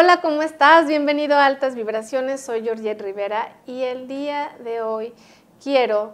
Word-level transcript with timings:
Hola, 0.00 0.20
¿cómo 0.20 0.42
estás? 0.42 0.86
Bienvenido 0.86 1.34
a 1.34 1.44
Altas 1.44 1.74
Vibraciones. 1.74 2.40
Soy 2.40 2.62
Georgette 2.62 3.02
Rivera 3.02 3.56
y 3.66 3.82
el 3.82 4.06
día 4.06 4.56
de 4.62 4.80
hoy 4.80 5.12
quiero 5.60 6.12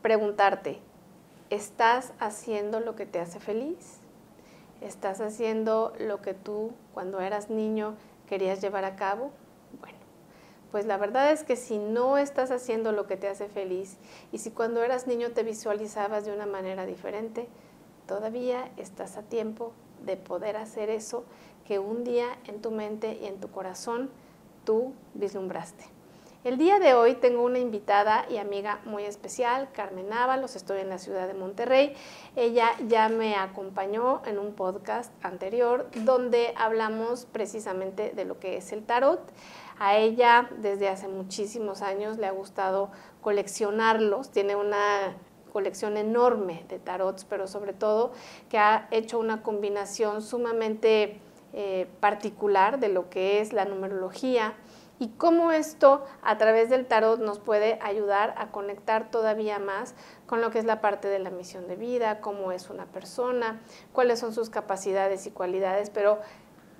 preguntarte, 0.00 0.80
¿estás 1.50 2.14
haciendo 2.18 2.80
lo 2.80 2.96
que 2.96 3.04
te 3.04 3.20
hace 3.20 3.38
feliz? 3.38 3.98
¿Estás 4.80 5.20
haciendo 5.20 5.92
lo 5.98 6.22
que 6.22 6.32
tú 6.32 6.72
cuando 6.94 7.20
eras 7.20 7.50
niño 7.50 7.96
querías 8.26 8.62
llevar 8.62 8.86
a 8.86 8.96
cabo? 8.96 9.32
Bueno, 9.82 9.98
pues 10.72 10.86
la 10.86 10.96
verdad 10.96 11.30
es 11.30 11.44
que 11.44 11.56
si 11.56 11.76
no 11.76 12.16
estás 12.16 12.50
haciendo 12.50 12.92
lo 12.92 13.06
que 13.06 13.18
te 13.18 13.28
hace 13.28 13.50
feliz 13.50 13.98
y 14.32 14.38
si 14.38 14.50
cuando 14.50 14.82
eras 14.82 15.06
niño 15.06 15.32
te 15.32 15.42
visualizabas 15.42 16.24
de 16.24 16.32
una 16.32 16.46
manera 16.46 16.86
diferente, 16.86 17.48
todavía 18.06 18.70
estás 18.78 19.18
a 19.18 19.22
tiempo 19.24 19.74
de 20.06 20.16
poder 20.16 20.56
hacer 20.56 20.88
eso 20.88 21.24
que 21.66 21.78
un 21.78 22.04
día 22.04 22.38
en 22.46 22.62
tu 22.62 22.70
mente 22.70 23.18
y 23.20 23.26
en 23.26 23.40
tu 23.40 23.50
corazón 23.50 24.10
tú 24.64 24.94
vislumbraste. 25.14 25.96
El 26.46 26.58
día 26.58 26.78
de 26.78 26.94
hoy 26.94 27.14
tengo 27.14 27.42
una 27.42 27.58
invitada 27.58 28.24
y 28.30 28.36
amiga 28.36 28.78
muy 28.84 29.02
especial, 29.02 29.68
Carmen 29.72 30.12
Ábalos, 30.12 30.54
estoy 30.54 30.78
en 30.78 30.88
la 30.88 30.98
ciudad 30.98 31.26
de 31.26 31.34
Monterrey. 31.34 31.94
Ella 32.36 32.70
ya 32.86 33.08
me 33.08 33.34
acompañó 33.34 34.22
en 34.26 34.38
un 34.38 34.52
podcast 34.52 35.12
anterior 35.24 35.88
donde 36.04 36.54
hablamos 36.56 37.24
precisamente 37.24 38.12
de 38.14 38.24
lo 38.24 38.38
que 38.38 38.58
es 38.58 38.70
el 38.70 38.84
tarot. 38.84 39.20
A 39.80 39.96
ella 39.96 40.48
desde 40.58 40.88
hace 40.88 41.08
muchísimos 41.08 41.82
años 41.82 42.16
le 42.16 42.26
ha 42.26 42.30
gustado 42.30 42.92
coleccionarlos, 43.22 44.30
tiene 44.30 44.54
una 44.54 45.16
colección 45.52 45.96
enorme 45.96 46.64
de 46.68 46.78
tarots, 46.78 47.24
pero 47.24 47.48
sobre 47.48 47.72
todo 47.72 48.12
que 48.50 48.58
ha 48.58 48.86
hecho 48.92 49.18
una 49.18 49.42
combinación 49.42 50.22
sumamente 50.22 51.20
eh, 51.58 51.88
particular 52.00 52.78
de 52.78 52.90
lo 52.90 53.08
que 53.08 53.40
es 53.40 53.54
la 53.54 53.64
numerología 53.64 54.52
y 54.98 55.08
cómo 55.08 55.52
esto 55.52 56.04
a 56.22 56.36
través 56.36 56.68
del 56.68 56.84
tarot 56.84 57.18
nos 57.18 57.38
puede 57.38 57.78
ayudar 57.80 58.34
a 58.36 58.50
conectar 58.50 59.10
todavía 59.10 59.58
más 59.58 59.94
con 60.26 60.42
lo 60.42 60.50
que 60.50 60.58
es 60.58 60.66
la 60.66 60.82
parte 60.82 61.08
de 61.08 61.18
la 61.18 61.30
misión 61.30 61.66
de 61.66 61.76
vida, 61.76 62.20
cómo 62.20 62.52
es 62.52 62.68
una 62.68 62.84
persona, 62.84 63.60
cuáles 63.94 64.18
son 64.18 64.34
sus 64.34 64.50
capacidades 64.50 65.26
y 65.26 65.30
cualidades, 65.30 65.88
pero 65.88 66.18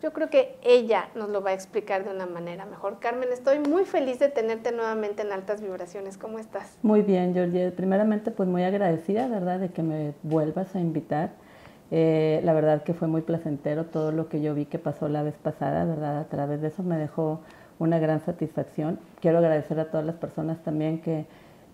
yo 0.02 0.12
creo 0.12 0.28
que 0.28 0.58
ella 0.62 1.08
nos 1.14 1.30
lo 1.30 1.40
va 1.40 1.50
a 1.50 1.54
explicar 1.54 2.04
de 2.04 2.10
una 2.10 2.26
manera 2.26 2.66
mejor. 2.66 2.98
Carmen, 3.00 3.30
estoy 3.32 3.58
muy 3.60 3.86
feliz 3.86 4.18
de 4.18 4.28
tenerte 4.28 4.72
nuevamente 4.72 5.22
en 5.22 5.32
Altas 5.32 5.62
Vibraciones. 5.62 6.18
¿Cómo 6.18 6.38
estás? 6.38 6.76
Muy 6.82 7.00
bien, 7.00 7.32
Georgie. 7.32 7.70
Primeramente, 7.70 8.30
pues 8.30 8.46
muy 8.46 8.62
agradecida, 8.62 9.26
¿verdad?, 9.26 9.58
de 9.58 9.70
que 9.70 9.82
me 9.82 10.12
vuelvas 10.22 10.74
a 10.76 10.80
invitar 10.80 11.30
eh, 11.90 12.40
la 12.44 12.52
verdad 12.52 12.82
que 12.82 12.94
fue 12.94 13.08
muy 13.08 13.22
placentero 13.22 13.86
todo 13.86 14.12
lo 14.12 14.28
que 14.28 14.40
yo 14.40 14.54
vi 14.54 14.66
que 14.66 14.78
pasó 14.78 15.08
la 15.08 15.22
vez 15.22 15.34
pasada, 15.34 15.84
¿verdad? 15.84 16.18
A 16.18 16.24
través 16.24 16.60
de 16.60 16.68
eso 16.68 16.82
me 16.82 16.96
dejó 16.96 17.40
una 17.78 17.98
gran 17.98 18.20
satisfacción. 18.20 18.98
Quiero 19.20 19.38
agradecer 19.38 19.78
a 19.78 19.90
todas 19.90 20.04
las 20.04 20.16
personas 20.16 20.62
también 20.62 21.00
que 21.00 21.26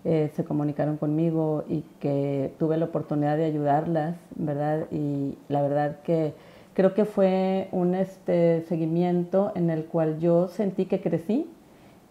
eh, 0.05 0.29
se 0.35 0.43
comunicaron 0.43 0.97
conmigo 0.97 1.63
y 1.67 1.81
que 1.99 2.53
tuve 2.59 2.77
la 2.77 2.85
oportunidad 2.85 3.37
de 3.37 3.45
ayudarlas, 3.45 4.17
¿verdad? 4.35 4.85
Y 4.91 5.37
la 5.47 5.61
verdad 5.61 6.01
que 6.03 6.33
creo 6.73 6.93
que 6.93 7.05
fue 7.05 7.69
un 7.71 7.95
este, 7.95 8.63
seguimiento 8.67 9.51
en 9.55 9.69
el 9.69 9.85
cual 9.85 10.19
yo 10.19 10.47
sentí 10.49 10.85
que 10.85 11.01
crecí 11.01 11.49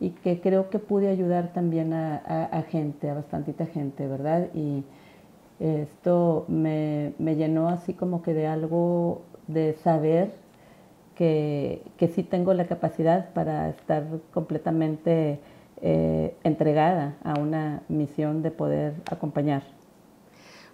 y 0.01 0.11
que 0.11 0.41
creo 0.41 0.71
que 0.71 0.79
pude 0.79 1.09
ayudar 1.09 1.53
también 1.53 1.93
a, 1.93 2.65
gente, 2.71 3.11
a 3.11 3.15
bastantita 3.15 3.67
gente, 3.67 4.09
¿verdad? 4.09 4.49
Y, 4.55 4.85
esto 5.63 6.45
me, 6.49 7.15
llenó 7.19 7.69
así 7.69 7.95
como 7.95 8.23
que 8.23 8.35
de 8.35 8.49
algo 8.49 9.23
de 9.47 9.75
saber 9.75 10.33
que, 11.15 11.83
sí 12.15 12.25
tengo 12.25 12.53
la 12.53 12.67
capacidad 12.67 13.33
para 13.33 13.69
estar 13.69 14.05
completamente 14.35 15.39
eh, 15.81 16.35
entregada 16.43 17.17
a 17.23 17.39
una 17.39 17.83
misión 17.89 18.43
de 18.43 18.51
poder 18.51 18.95
acompañar. 19.09 19.63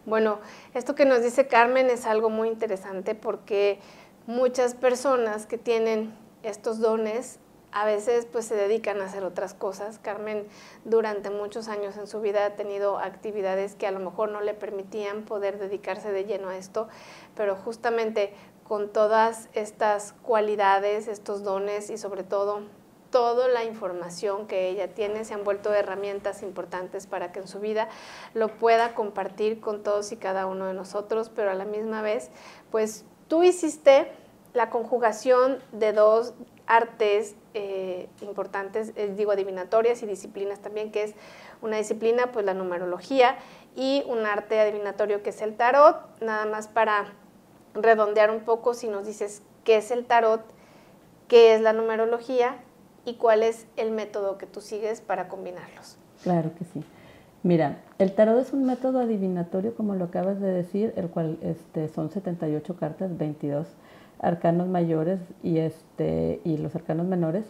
Bueno, 0.06 0.38
esto 0.72 0.94
que 0.94 1.04
nos 1.04 1.22
dice 1.22 1.48
Carmen 1.48 1.90
es 1.90 2.06
algo 2.06 2.30
muy 2.30 2.48
interesante 2.48 3.14
porque 3.14 3.78
muchas 4.26 4.74
personas 4.74 5.44
que 5.44 5.58
tienen 5.58 6.14
estos 6.42 6.80
dones 6.80 7.40
a 7.80 7.84
veces 7.84 8.26
pues 8.26 8.44
se 8.44 8.56
dedican 8.56 9.00
a 9.00 9.04
hacer 9.04 9.24
otras 9.24 9.54
cosas. 9.54 10.00
Carmen 10.00 10.48
durante 10.84 11.30
muchos 11.30 11.68
años 11.68 11.96
en 11.96 12.08
su 12.08 12.20
vida 12.20 12.44
ha 12.44 12.56
tenido 12.56 12.98
actividades 12.98 13.76
que 13.76 13.86
a 13.86 13.92
lo 13.92 14.00
mejor 14.00 14.30
no 14.30 14.40
le 14.40 14.52
permitían 14.52 15.22
poder 15.22 15.60
dedicarse 15.60 16.10
de 16.10 16.24
lleno 16.24 16.48
a 16.48 16.56
esto, 16.56 16.88
pero 17.36 17.54
justamente 17.54 18.32
con 18.64 18.88
todas 18.92 19.48
estas 19.52 20.12
cualidades, 20.22 21.06
estos 21.06 21.44
dones 21.44 21.88
y 21.88 21.98
sobre 21.98 22.24
todo 22.24 22.62
toda 23.10 23.46
la 23.46 23.64
información 23.64 24.48
que 24.48 24.68
ella 24.68 24.92
tiene 24.92 25.24
se 25.24 25.34
han 25.34 25.44
vuelto 25.44 25.72
herramientas 25.72 26.42
importantes 26.42 27.06
para 27.06 27.30
que 27.30 27.38
en 27.38 27.48
su 27.48 27.60
vida 27.60 27.88
lo 28.34 28.48
pueda 28.48 28.94
compartir 28.94 29.60
con 29.60 29.84
todos 29.84 30.10
y 30.10 30.16
cada 30.16 30.46
uno 30.46 30.66
de 30.66 30.74
nosotros, 30.74 31.30
pero 31.34 31.52
a 31.52 31.54
la 31.54 31.64
misma 31.64 32.02
vez, 32.02 32.30
pues 32.72 33.04
tú 33.28 33.44
hiciste 33.44 34.10
la 34.52 34.68
conjugación 34.68 35.62
de 35.72 35.92
dos 35.92 36.34
artes 36.66 37.34
eh, 37.54 38.08
importantes, 38.20 38.92
eh, 38.96 39.12
digo 39.16 39.32
adivinatorias 39.32 40.02
y 40.02 40.06
disciplinas 40.06 40.60
también, 40.60 40.90
que 40.92 41.04
es 41.04 41.14
una 41.62 41.76
disciplina, 41.76 42.32
pues 42.32 42.44
la 42.44 42.54
numerología, 42.54 43.36
y 43.74 44.04
un 44.08 44.26
arte 44.26 44.60
adivinatorio 44.60 45.22
que 45.22 45.30
es 45.30 45.40
el 45.42 45.56
tarot, 45.56 45.96
nada 46.20 46.46
más 46.46 46.68
para 46.68 47.12
redondear 47.74 48.30
un 48.30 48.40
poco, 48.40 48.74
si 48.74 48.88
nos 48.88 49.06
dices 49.06 49.42
qué 49.64 49.76
es 49.76 49.90
el 49.90 50.04
tarot, 50.04 50.42
qué 51.28 51.54
es 51.54 51.60
la 51.60 51.72
numerología 51.72 52.56
y 53.04 53.14
cuál 53.14 53.42
es 53.42 53.66
el 53.76 53.90
método 53.90 54.38
que 54.38 54.46
tú 54.46 54.60
sigues 54.60 55.00
para 55.00 55.28
combinarlos. 55.28 55.96
Claro 56.22 56.50
que 56.58 56.64
sí. 56.64 56.84
Mira, 57.42 57.78
el 57.98 58.12
tarot 58.14 58.40
es 58.40 58.52
un 58.52 58.64
método 58.64 58.98
adivinatorio, 58.98 59.74
como 59.74 59.94
lo 59.94 60.06
acabas 60.06 60.40
de 60.40 60.48
decir, 60.48 60.92
el 60.96 61.08
cual 61.08 61.38
este, 61.40 61.88
son 61.88 62.10
78 62.10 62.76
cartas, 62.76 63.16
22 63.16 63.66
arcanos 64.20 64.68
mayores 64.68 65.20
y, 65.42 65.58
este, 65.58 66.40
y 66.44 66.58
los 66.58 66.74
arcanos 66.74 67.06
menores, 67.06 67.44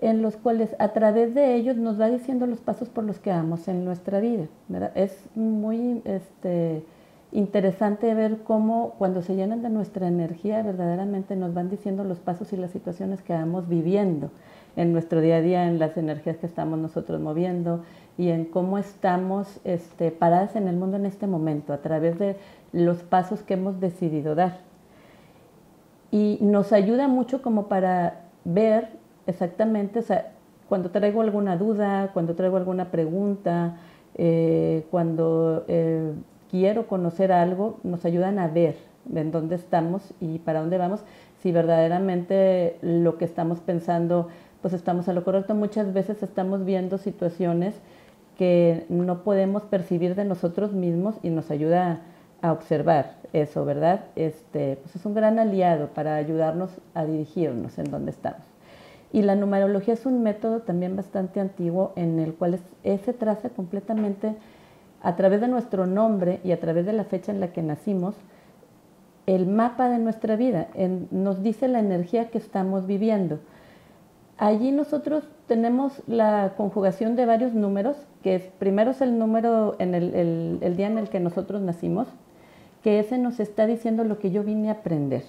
en 0.00 0.22
los 0.22 0.36
cuales 0.36 0.76
a 0.78 0.92
través 0.92 1.34
de 1.34 1.54
ellos 1.54 1.76
nos 1.76 2.00
va 2.00 2.08
diciendo 2.08 2.46
los 2.46 2.60
pasos 2.60 2.88
por 2.88 3.04
los 3.04 3.18
que 3.18 3.30
vamos 3.30 3.66
en 3.68 3.84
nuestra 3.84 4.20
vida. 4.20 4.46
Es 4.94 5.28
muy 5.34 6.02
este, 6.04 6.84
interesante 7.32 8.14
ver 8.14 8.38
cómo 8.44 8.94
cuando 8.98 9.22
se 9.22 9.34
llenan 9.34 9.62
de 9.62 9.70
nuestra 9.70 10.06
energía 10.06 10.62
verdaderamente 10.62 11.36
nos 11.36 11.52
van 11.52 11.68
diciendo 11.68 12.04
los 12.04 12.18
pasos 12.18 12.52
y 12.52 12.56
las 12.56 12.70
situaciones 12.70 13.22
que 13.22 13.32
vamos 13.32 13.68
viviendo 13.68 14.30
en 14.76 14.92
nuestro 14.92 15.20
día 15.20 15.36
a 15.36 15.40
día, 15.40 15.66
en 15.66 15.80
las 15.80 15.96
energías 15.96 16.36
que 16.36 16.46
estamos 16.46 16.78
nosotros 16.78 17.20
moviendo 17.20 17.82
y 18.16 18.28
en 18.28 18.44
cómo 18.44 18.78
estamos 18.78 19.60
este, 19.64 20.12
paradas 20.12 20.54
en 20.54 20.68
el 20.68 20.76
mundo 20.76 20.96
en 20.96 21.06
este 21.06 21.26
momento 21.26 21.72
a 21.72 21.78
través 21.78 22.18
de 22.18 22.36
los 22.72 23.02
pasos 23.02 23.42
que 23.42 23.54
hemos 23.54 23.80
decidido 23.80 24.36
dar 24.36 24.67
y 26.10 26.38
nos 26.40 26.72
ayuda 26.72 27.08
mucho 27.08 27.42
como 27.42 27.68
para 27.68 28.22
ver 28.44 28.88
exactamente, 29.26 29.98
o 29.98 30.02
sea, 30.02 30.32
cuando 30.68 30.90
traigo 30.90 31.22
alguna 31.22 31.56
duda, 31.56 32.10
cuando 32.12 32.34
traigo 32.34 32.56
alguna 32.56 32.90
pregunta, 32.90 33.76
eh, 34.14 34.84
cuando 34.90 35.64
eh, 35.68 36.12
quiero 36.50 36.86
conocer 36.86 37.32
algo, 37.32 37.78
nos 37.82 38.04
ayudan 38.04 38.38
a 38.38 38.48
ver 38.48 38.76
en 39.14 39.30
dónde 39.30 39.56
estamos 39.56 40.14
y 40.20 40.38
para 40.40 40.60
dónde 40.60 40.76
vamos, 40.76 41.00
si 41.42 41.52
verdaderamente 41.52 42.76
lo 42.82 43.16
que 43.16 43.24
estamos 43.24 43.60
pensando, 43.60 44.28
pues 44.60 44.74
estamos 44.74 45.08
a 45.08 45.12
lo 45.12 45.24
correcto. 45.24 45.54
Muchas 45.54 45.92
veces 45.92 46.22
estamos 46.22 46.64
viendo 46.64 46.98
situaciones 46.98 47.74
que 48.36 48.84
no 48.88 49.24
podemos 49.24 49.62
percibir 49.64 50.14
de 50.14 50.24
nosotros 50.24 50.72
mismos 50.72 51.16
y 51.22 51.30
nos 51.30 51.50
ayuda 51.50 51.92
a 51.92 52.00
observar 52.42 53.16
eso, 53.32 53.64
¿verdad? 53.64 54.04
Este, 54.16 54.76
pues 54.76 54.96
es 54.96 55.04
un 55.04 55.14
gran 55.14 55.38
aliado 55.38 55.88
para 55.88 56.16
ayudarnos 56.16 56.70
a 56.94 57.04
dirigirnos 57.04 57.78
en 57.78 57.90
donde 57.90 58.10
estamos. 58.10 58.42
Y 59.12 59.22
la 59.22 59.34
numerología 59.34 59.94
es 59.94 60.06
un 60.06 60.22
método 60.22 60.60
también 60.60 60.94
bastante 60.94 61.40
antiguo 61.40 61.92
en 61.96 62.18
el 62.18 62.34
cual 62.34 62.60
se 62.82 63.12
traza 63.12 63.48
completamente 63.50 64.36
a 65.02 65.16
través 65.16 65.40
de 65.40 65.48
nuestro 65.48 65.86
nombre 65.86 66.40
y 66.44 66.52
a 66.52 66.60
través 66.60 66.84
de 66.86 66.92
la 66.92 67.04
fecha 67.04 67.32
en 67.32 67.40
la 67.40 67.52
que 67.52 67.62
nacimos 67.62 68.14
el 69.26 69.46
mapa 69.46 69.88
de 69.88 69.98
nuestra 69.98 70.36
vida, 70.36 70.68
nos 71.10 71.42
dice 71.42 71.68
la 71.68 71.80
energía 71.80 72.30
que 72.30 72.38
estamos 72.38 72.86
viviendo. 72.86 73.40
Allí 74.38 74.72
nosotros 74.72 75.24
tenemos 75.46 76.02
la 76.06 76.54
conjugación 76.56 77.14
de 77.14 77.26
varios 77.26 77.52
números, 77.52 77.96
que 78.22 78.36
es, 78.36 78.42
primero 78.58 78.92
es 78.92 79.02
el 79.02 79.18
número 79.18 79.76
en 79.78 79.94
el 79.94 80.76
día 80.76 80.86
en 80.86 80.96
el 80.96 81.08
que 81.10 81.20
nosotros 81.20 81.60
nacimos, 81.60 82.08
que 82.82 83.00
ese 83.00 83.18
nos 83.18 83.40
está 83.40 83.66
diciendo 83.66 84.04
lo 84.04 84.18
que 84.18 84.30
yo 84.30 84.42
vine 84.44 84.68
a 84.68 84.72
aprender. 84.72 85.24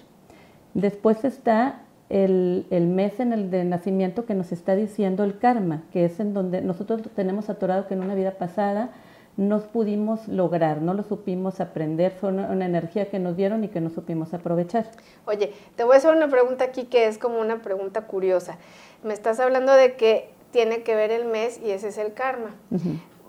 Después 0.74 1.24
está 1.26 1.82
el, 2.10 2.66
mes 2.72 3.20
en 3.20 3.34
el 3.34 3.52
de 3.52 3.64
nacimiento 3.64 4.26
que 4.26 4.34
nos 4.34 4.52
está 4.52 4.76
diciendo 4.76 5.24
el 5.24 5.38
karma, 5.38 5.84
que 5.92 6.06
es 6.06 6.20
en 6.20 6.34
donde 6.34 6.62
nosotros 6.62 7.02
tenemos 7.16 7.50
atorado 7.50 7.88
que 7.88 7.94
en 7.94 8.04
una 8.04 8.16
vida 8.16 8.32
pasada 8.32 8.92
no 9.38 9.62
pudimos 9.62 10.28
lograr, 10.28 10.82
no 10.82 10.94
lo 10.94 11.04
supimos 11.04 11.62
aprender, 11.62 12.12
fue 12.12 12.30
una, 12.30 12.48
una, 12.48 12.66
energía 12.66 13.10
que 13.10 13.20
nos 13.20 13.38
dieron 13.38 13.64
y 13.64 13.70
que 13.70 13.80
no 13.80 13.90
supimos 13.90 14.34
aprovechar. 14.34 14.88
Oye, 15.26 15.54
te 15.76 15.86
voy 15.86 15.96
a 15.96 15.98
hacer 15.98 16.14
una 16.14 16.28
pregunta 16.28 16.66
aquí 16.66 16.86
que 16.86 17.08
es 17.08 17.18
como 17.18 17.40
una 17.40 17.62
pregunta 17.62 18.02
curiosa. 18.02 18.58
Me 19.04 19.14
estás 19.14 19.40
hablando 19.40 19.72
de 19.74 19.96
que 19.96 20.30
tiene 20.52 20.84
que 20.84 20.96
ver 20.96 21.12
el 21.12 21.26
mes 21.26 21.60
y 21.64 21.72
ese 21.72 21.90
es 21.90 21.98
el 21.98 22.14
karma. 22.14 22.56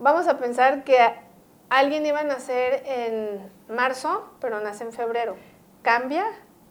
Vamos 0.00 0.26
a 0.26 0.38
pensar 0.38 0.82
que 0.82 0.96
alguien 1.70 2.05
iba 2.05 2.20
a 2.20 2.25
nacer 2.25 2.82
en 2.84 3.75
marzo, 3.75 4.25
pero 4.40 4.61
nace 4.61 4.84
en 4.84 4.93
febrero. 4.93 5.37
¿Cambia? 5.82 6.25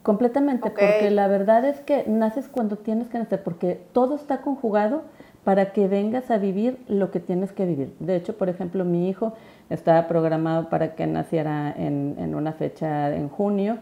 Completamente, 0.04 0.70
porque 0.70 1.10
la 1.10 1.28
verdad 1.28 1.66
es 1.66 1.80
que 1.82 2.06
naces 2.08 2.48
cuando 2.48 2.78
tienes 2.78 3.10
que 3.10 3.18
nacer, 3.18 3.44
porque 3.44 3.82
todo 3.92 4.16
está 4.16 4.42
conjugado 4.42 5.04
para 5.44 5.72
que 5.74 5.88
vengas 5.88 6.32
a 6.32 6.38
vivir 6.38 6.78
lo 6.88 7.12
que 7.12 7.20
tienes 7.20 7.52
que 7.52 7.66
vivir. 7.66 7.94
De 8.00 8.16
hecho, 8.16 8.38
por 8.38 8.50
ejemplo, 8.50 8.86
mi 8.86 9.10
hijo 9.10 9.34
estaba 9.70 10.08
programado 10.08 10.70
para 10.70 10.96
que 10.96 11.08
naciera 11.08 11.74
en, 11.76 12.34
una 12.36 12.54
fecha 12.54 13.14
en 13.16 13.30
junio 13.30 13.78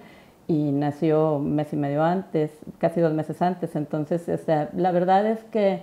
y 0.48 0.72
nació 0.72 1.36
un 1.36 1.56
mes 1.56 1.74
y 1.74 1.75
medio 1.75 2.04
antes, 2.04 2.52
casi 2.78 3.00
dos 3.00 3.14
meses 3.14 3.42
antes. 3.42 3.75
Entonces, 3.75 4.28
o 4.30 4.38
sea, 4.38 4.69
la 4.74 4.92
verdad 4.92 5.25
es 5.28 5.44
que 5.46 5.81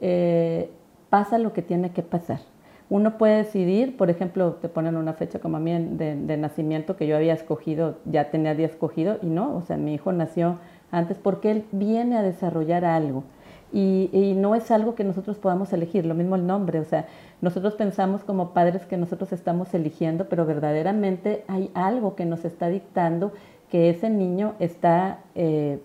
eh, 0.00 0.70
pasa 1.10 1.38
lo 1.38 1.52
que 1.52 1.62
tiene 1.62 1.92
que 1.92 2.02
pasar. 2.02 2.40
Uno 2.92 3.16
puede 3.16 3.38
decidir, 3.38 3.96
por 3.96 4.10
ejemplo, 4.10 4.56
te 4.60 4.68
ponen 4.68 4.98
una 4.98 5.14
fecha 5.14 5.38
como 5.38 5.56
a 5.56 5.60
mí 5.60 5.72
de, 5.72 6.36
nacimiento 6.36 6.94
que 6.94 7.06
yo 7.06 7.16
había 7.16 7.32
escogido, 7.32 7.96
ya 8.04 8.30
tenía 8.30 8.54
día 8.54 8.66
escogido 8.66 9.16
y 9.22 9.28
no, 9.28 9.56
o 9.56 9.62
sea, 9.62 9.78
mi 9.78 9.94
hijo 9.94 10.12
nació 10.12 10.58
antes 10.90 11.16
porque 11.16 11.50
él 11.50 11.64
viene 11.72 12.18
a 12.18 12.22
desarrollar 12.22 12.84
algo. 12.84 13.24
Y, 13.72 14.34
no 14.36 14.54
es 14.54 14.70
algo 14.70 14.94
que 14.94 15.04
nosotros 15.04 15.38
podamos 15.38 15.72
elegir, 15.72 16.04
lo 16.04 16.14
mismo 16.14 16.36
el 16.36 16.46
nombre, 16.46 16.80
o 16.80 16.84
sea, 16.84 17.06
nosotros 17.40 17.76
pensamos 17.76 18.24
como 18.24 18.52
padres 18.52 18.84
que 18.84 18.98
nosotros 18.98 19.32
estamos 19.32 19.72
eligiendo, 19.72 20.28
pero 20.28 20.44
verdaderamente 20.44 21.44
hay 21.48 21.70
algo 21.72 22.14
que 22.14 22.26
nos 22.26 22.44
está 22.44 22.68
dictando 22.68 23.32
que 23.70 23.88
ese 23.88 24.10
niño 24.10 24.52
está 24.58 25.20
eh, 25.34 25.80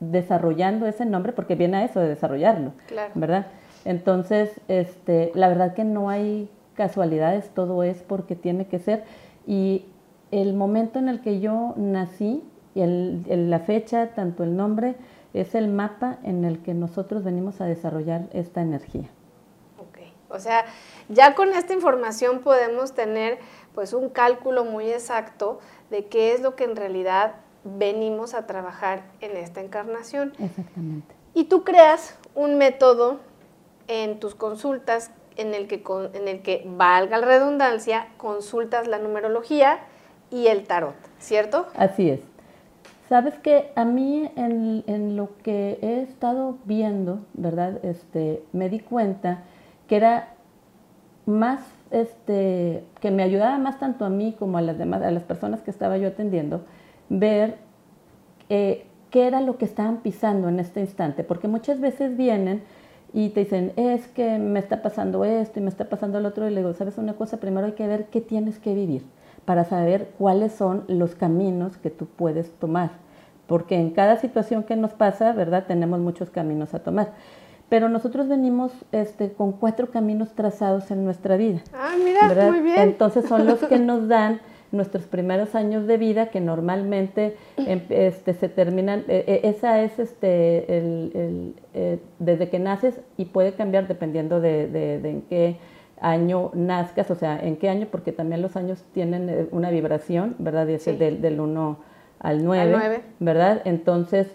desarrollando 0.00 0.86
ese 0.86 1.04
nombre 1.04 1.34
porque 1.34 1.54
viene 1.54 1.76
a 1.76 1.84
eso 1.84 2.00
de 2.00 2.08
desarrollarlo, 2.08 2.72
¿verdad? 3.14 3.48
Entonces, 3.86 4.60
este, 4.66 5.30
la 5.36 5.46
verdad 5.46 5.72
que 5.72 5.84
no 5.84 6.10
hay 6.10 6.50
casualidades, 6.74 7.50
todo 7.50 7.84
es 7.84 8.02
porque 8.02 8.34
tiene 8.34 8.66
que 8.66 8.80
ser. 8.80 9.04
Y 9.46 9.86
el 10.32 10.54
momento 10.54 10.98
en 10.98 11.08
el 11.08 11.20
que 11.20 11.38
yo 11.38 11.72
nací, 11.76 12.42
el, 12.74 13.22
la 13.48 13.60
fecha, 13.60 14.08
tanto 14.08 14.42
el 14.42 14.56
nombre, 14.56 14.96
es 15.34 15.54
el 15.54 15.68
mapa 15.68 16.18
en 16.24 16.44
el 16.44 16.58
que 16.64 16.74
nosotros 16.74 17.22
venimos 17.22 17.60
a 17.60 17.66
desarrollar 17.66 18.22
esta 18.32 18.60
energía. 18.60 19.08
Ok, 19.78 19.98
o 20.30 20.40
sea, 20.40 20.64
ya 21.08 21.36
con 21.36 21.50
esta 21.50 21.72
información 21.72 22.40
podemos 22.40 22.92
tener 22.92 23.38
pues 23.72 23.92
un 23.92 24.08
cálculo 24.08 24.64
muy 24.64 24.90
exacto 24.90 25.60
de 25.90 26.06
qué 26.06 26.34
es 26.34 26.40
lo 26.40 26.56
que 26.56 26.64
en 26.64 26.74
realidad 26.74 27.36
venimos 27.62 28.34
a 28.34 28.48
trabajar 28.48 29.04
en 29.20 29.36
esta 29.36 29.60
encarnación. 29.60 30.32
Exactamente. 30.40 31.14
Y 31.34 31.44
tú 31.44 31.62
creas 31.62 32.18
un 32.34 32.58
método 32.58 33.20
en 33.88 34.20
tus 34.20 34.34
consultas 34.34 35.10
en 35.36 35.54
el 35.54 35.68
que, 35.68 35.82
en 36.14 36.28
el 36.28 36.42
que 36.42 36.64
valga 36.66 37.18
la 37.18 37.26
redundancia, 37.26 38.08
consultas 38.16 38.86
la 38.88 38.98
numerología 38.98 39.80
y 40.30 40.46
el 40.46 40.64
tarot, 40.64 40.94
¿cierto? 41.18 41.66
Así 41.76 42.10
es. 42.10 42.20
Sabes 43.08 43.34
que 43.38 43.70
a 43.76 43.84
mí 43.84 44.30
en, 44.34 44.82
en, 44.86 45.16
lo 45.16 45.36
que 45.44 45.78
he 45.80 46.02
estado 46.02 46.58
viendo, 46.64 47.20
¿verdad? 47.34 47.84
Este, 47.84 48.42
me 48.52 48.68
di 48.68 48.80
cuenta 48.80 49.44
que 49.86 49.96
era 49.96 50.34
más, 51.24 51.60
este, 51.92 52.84
que 53.00 53.12
me 53.12 53.22
ayudaba 53.22 53.58
más 53.58 53.78
tanto 53.78 54.04
a 54.04 54.08
mí 54.08 54.34
como 54.36 54.58
a 54.58 54.62
las 54.62 54.76
demás, 54.76 55.02
a 55.02 55.12
las 55.12 55.22
personas 55.22 55.60
que 55.60 55.70
estaba 55.70 55.98
yo 55.98 56.08
atendiendo, 56.08 56.64
ver 57.08 57.58
eh, 58.48 58.86
qué 59.10 59.28
era 59.28 59.40
lo 59.40 59.56
que 59.56 59.64
estaban 59.66 59.98
pisando 59.98 60.48
en 60.48 60.58
este 60.58 60.80
instante, 60.80 61.22
porque 61.22 61.46
muchas 61.46 61.80
veces 61.80 62.16
vienen 62.16 62.62
y 63.16 63.30
te 63.30 63.40
dicen, 63.40 63.72
es 63.76 64.08
que 64.08 64.38
me 64.38 64.58
está 64.58 64.82
pasando 64.82 65.24
esto 65.24 65.58
y 65.58 65.62
me 65.62 65.70
está 65.70 65.86
pasando 65.86 66.18
el 66.18 66.26
otro, 66.26 66.46
y 66.46 66.50
le 66.50 66.60
digo, 66.60 66.74
¿sabes 66.74 66.98
una 66.98 67.14
cosa? 67.14 67.38
Primero 67.38 67.66
hay 67.66 67.72
que 67.72 67.86
ver 67.86 68.08
qué 68.08 68.20
tienes 68.20 68.58
que 68.58 68.74
vivir 68.74 69.06
para 69.46 69.64
saber 69.64 70.10
cuáles 70.18 70.52
son 70.52 70.84
los 70.86 71.14
caminos 71.14 71.78
que 71.78 71.88
tú 71.88 72.04
puedes 72.04 72.50
tomar, 72.58 72.90
porque 73.46 73.76
en 73.76 73.92
cada 73.92 74.18
situación 74.18 74.64
que 74.64 74.76
nos 74.76 74.92
pasa, 74.92 75.32
¿verdad? 75.32 75.64
Tenemos 75.66 75.98
muchos 75.98 76.28
caminos 76.28 76.74
a 76.74 76.80
tomar. 76.80 77.14
Pero 77.70 77.88
nosotros 77.88 78.28
venimos 78.28 78.70
este, 78.92 79.32
con 79.32 79.52
cuatro 79.52 79.90
caminos 79.90 80.34
trazados 80.34 80.90
en 80.90 81.06
nuestra 81.06 81.38
vida. 81.38 81.62
Ah, 81.72 81.94
mira, 81.96 82.50
muy 82.50 82.60
bien. 82.60 82.80
Entonces 82.80 83.24
son 83.24 83.46
los 83.46 83.60
que 83.60 83.78
nos 83.78 84.08
dan 84.08 84.40
nuestros 84.76 85.04
primeros 85.04 85.54
años 85.54 85.86
de 85.86 85.96
vida 85.96 86.26
que 86.26 86.40
normalmente 86.40 87.36
em, 87.56 87.80
este, 87.88 88.34
se 88.34 88.48
terminan, 88.48 89.04
e, 89.08 89.24
e, 89.26 89.48
esa 89.48 89.82
es 89.82 89.98
este, 89.98 90.78
el, 90.78 91.54
eh, 91.74 91.98
desde 92.18 92.48
que 92.48 92.58
naces 92.58 93.00
y 93.16 93.26
puede 93.26 93.52
cambiar 93.52 93.88
dependiendo 93.88 94.40
de, 94.40 95.00
en 95.02 95.22
qué 95.22 95.56
año 96.00 96.50
nazcas, 96.54 97.10
o 97.10 97.14
sea, 97.14 97.38
en 97.38 97.56
qué 97.56 97.68
año, 97.68 97.88
porque 97.90 98.12
también 98.12 98.42
los 98.42 98.56
años 98.56 98.84
tienen 98.92 99.28
eh, 99.28 99.46
una 99.50 99.70
vibración, 99.70 100.36
¿verdad? 100.38 100.66
del, 100.66 101.20
del 101.20 101.40
1 101.40 101.78
al 102.20 102.44
9, 102.44 103.00
¿verdad? 103.18 103.62
Entonces, 103.64 104.28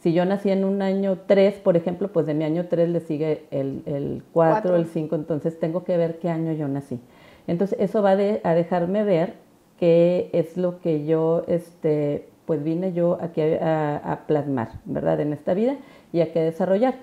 si 0.00 0.12
yo 0.12 0.24
nací 0.24 0.50
en 0.50 0.64
un 0.64 0.82
año 0.82 1.18
3, 1.26 1.54
por 1.54 1.76
ejemplo, 1.76 2.08
pues 2.12 2.26
de 2.26 2.34
mi 2.34 2.44
año 2.44 2.66
3 2.68 2.88
le 2.88 3.00
sigue 3.00 3.44
el, 3.50 3.82
el 3.86 4.22
4, 4.32 4.76
el 4.76 4.86
5, 4.86 5.14
entonces 5.16 5.58
tengo 5.58 5.84
que 5.84 5.96
ver 5.96 6.18
qué 6.18 6.28
año 6.30 6.52
yo 6.52 6.68
nací. 6.68 7.00
Entonces, 7.46 7.78
eso 7.80 8.02
va 8.02 8.10
a 8.10 8.54
dejarme 8.54 9.04
ver 9.04 9.34
que 9.78 10.30
es 10.32 10.56
lo 10.56 10.80
que 10.80 11.06
yo, 11.06 11.44
este, 11.48 12.28
pues 12.46 12.62
vine 12.62 12.92
yo 12.92 13.18
aquí 13.20 13.40
a, 13.42 14.24
plasmar, 14.26 14.68
¿verdad? 14.84 15.20
En 15.20 15.32
esta 15.32 15.54
vida 15.54 15.76
y 16.12 16.20
a 16.20 16.32
que 16.32 16.40
desarrollar. 16.40 16.94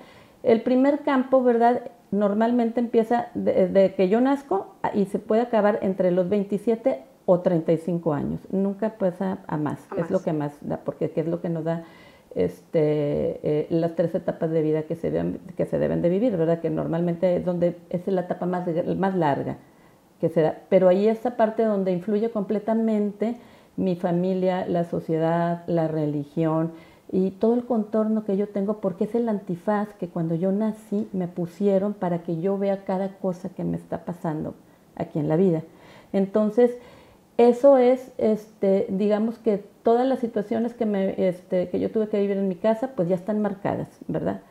El 0.42 0.62
primer 0.62 1.00
campo, 1.00 1.44
¿verdad? 1.44 1.82
Normalmente 2.12 2.80
empieza 2.80 3.28
de, 3.34 3.94
que 3.96 4.10
yo 4.10 4.22
nazco 4.22 4.76
y 4.94 5.06
se 5.06 5.20
puede 5.20 5.42
acabar 5.42 5.80
entre 5.82 6.12
los 6.12 6.30
27 6.30 7.04
o 7.26 7.40
35 7.40 8.14
años. 8.14 8.42
Nunca 8.52 8.98
pasa 8.98 9.40
a 9.48 9.58
más. 9.58 9.88
es 9.98 10.10
lo 10.12 10.22
que 10.22 10.34
más 10.34 10.58
da, 10.62 10.78
porque 10.78 11.12
es 11.16 11.28
lo 11.28 11.42
que 11.42 11.50
nos 11.50 11.64
da 11.64 11.84
este, 12.36 13.40
eh, 13.44 13.68
las 13.70 13.96
tres 13.96 14.16
etapas 14.16 14.50
de 14.50 14.62
vida 14.62 14.84
que 14.84 14.96
se, 14.96 15.12
deben, 15.12 15.40
que 15.56 15.66
se 15.66 15.78
deben 15.78 16.02
de 16.02 16.10
vivir, 16.10 16.36
¿verdad? 16.36 16.60
Que 16.60 16.70
normalmente 16.70 17.38
es 17.38 17.46
donde 17.46 17.78
es 17.90 18.08
la 18.08 18.22
etapa 18.22 18.46
más, 18.46 18.68
más 18.98 19.16
larga 19.16 19.58
pero 20.70 20.90
ahí 20.90 21.08
esa 21.08 21.38
parte 21.38 21.64
donde 21.64 21.92
influye 21.92 22.30
completamente 22.30 23.36
mi 23.76 23.96
familia, 23.96 24.66
la 24.68 24.84
sociedad, 24.84 25.64
la 25.68 25.88
religión 25.88 26.72
y 27.12 27.32
todo 27.32 27.54
el 27.54 27.66
contorno 27.66 28.24
que 28.24 28.38
yo 28.38 28.48
tengo, 28.48 28.80
porque 28.80 29.04
es 29.06 29.16
el 29.16 29.30
antifaz 29.30 29.94
que 30.00 30.08
cuando 30.08 30.36
yo 30.36 30.52
nací 30.52 31.08
me 31.14 31.28
pusieron 31.28 31.94
para 31.94 32.24
que 32.24 32.42
yo 32.42 32.58
vea 32.58 32.86
cada 32.86 33.10
cosa 33.18 33.50
que 33.50 33.64
me 33.64 33.78
está 33.78 34.06
pasando 34.06 34.56
aquí 34.96 35.20
en 35.20 35.30
la 35.30 35.36
vida. 35.36 35.64
Entonces, 36.12 36.78
eso 37.38 37.78
es, 37.78 38.12
este, 38.18 38.88
digamos 38.90 39.38
que 39.40 39.64
todas 39.84 40.08
las 40.08 40.20
situaciones 40.20 40.74
que, 40.74 40.86
me, 40.86 41.28
este, 41.28 41.70
que 41.70 41.80
yo 41.80 41.92
tuve 41.92 42.08
que 42.08 42.20
vivir 42.20 42.38
en 42.38 42.48
mi 42.48 42.56
casa, 42.56 42.92
pues 42.96 43.10
ya 43.10 43.16
están 43.16 43.42
marcadas, 43.42 43.90
¿verdad? 44.08 44.42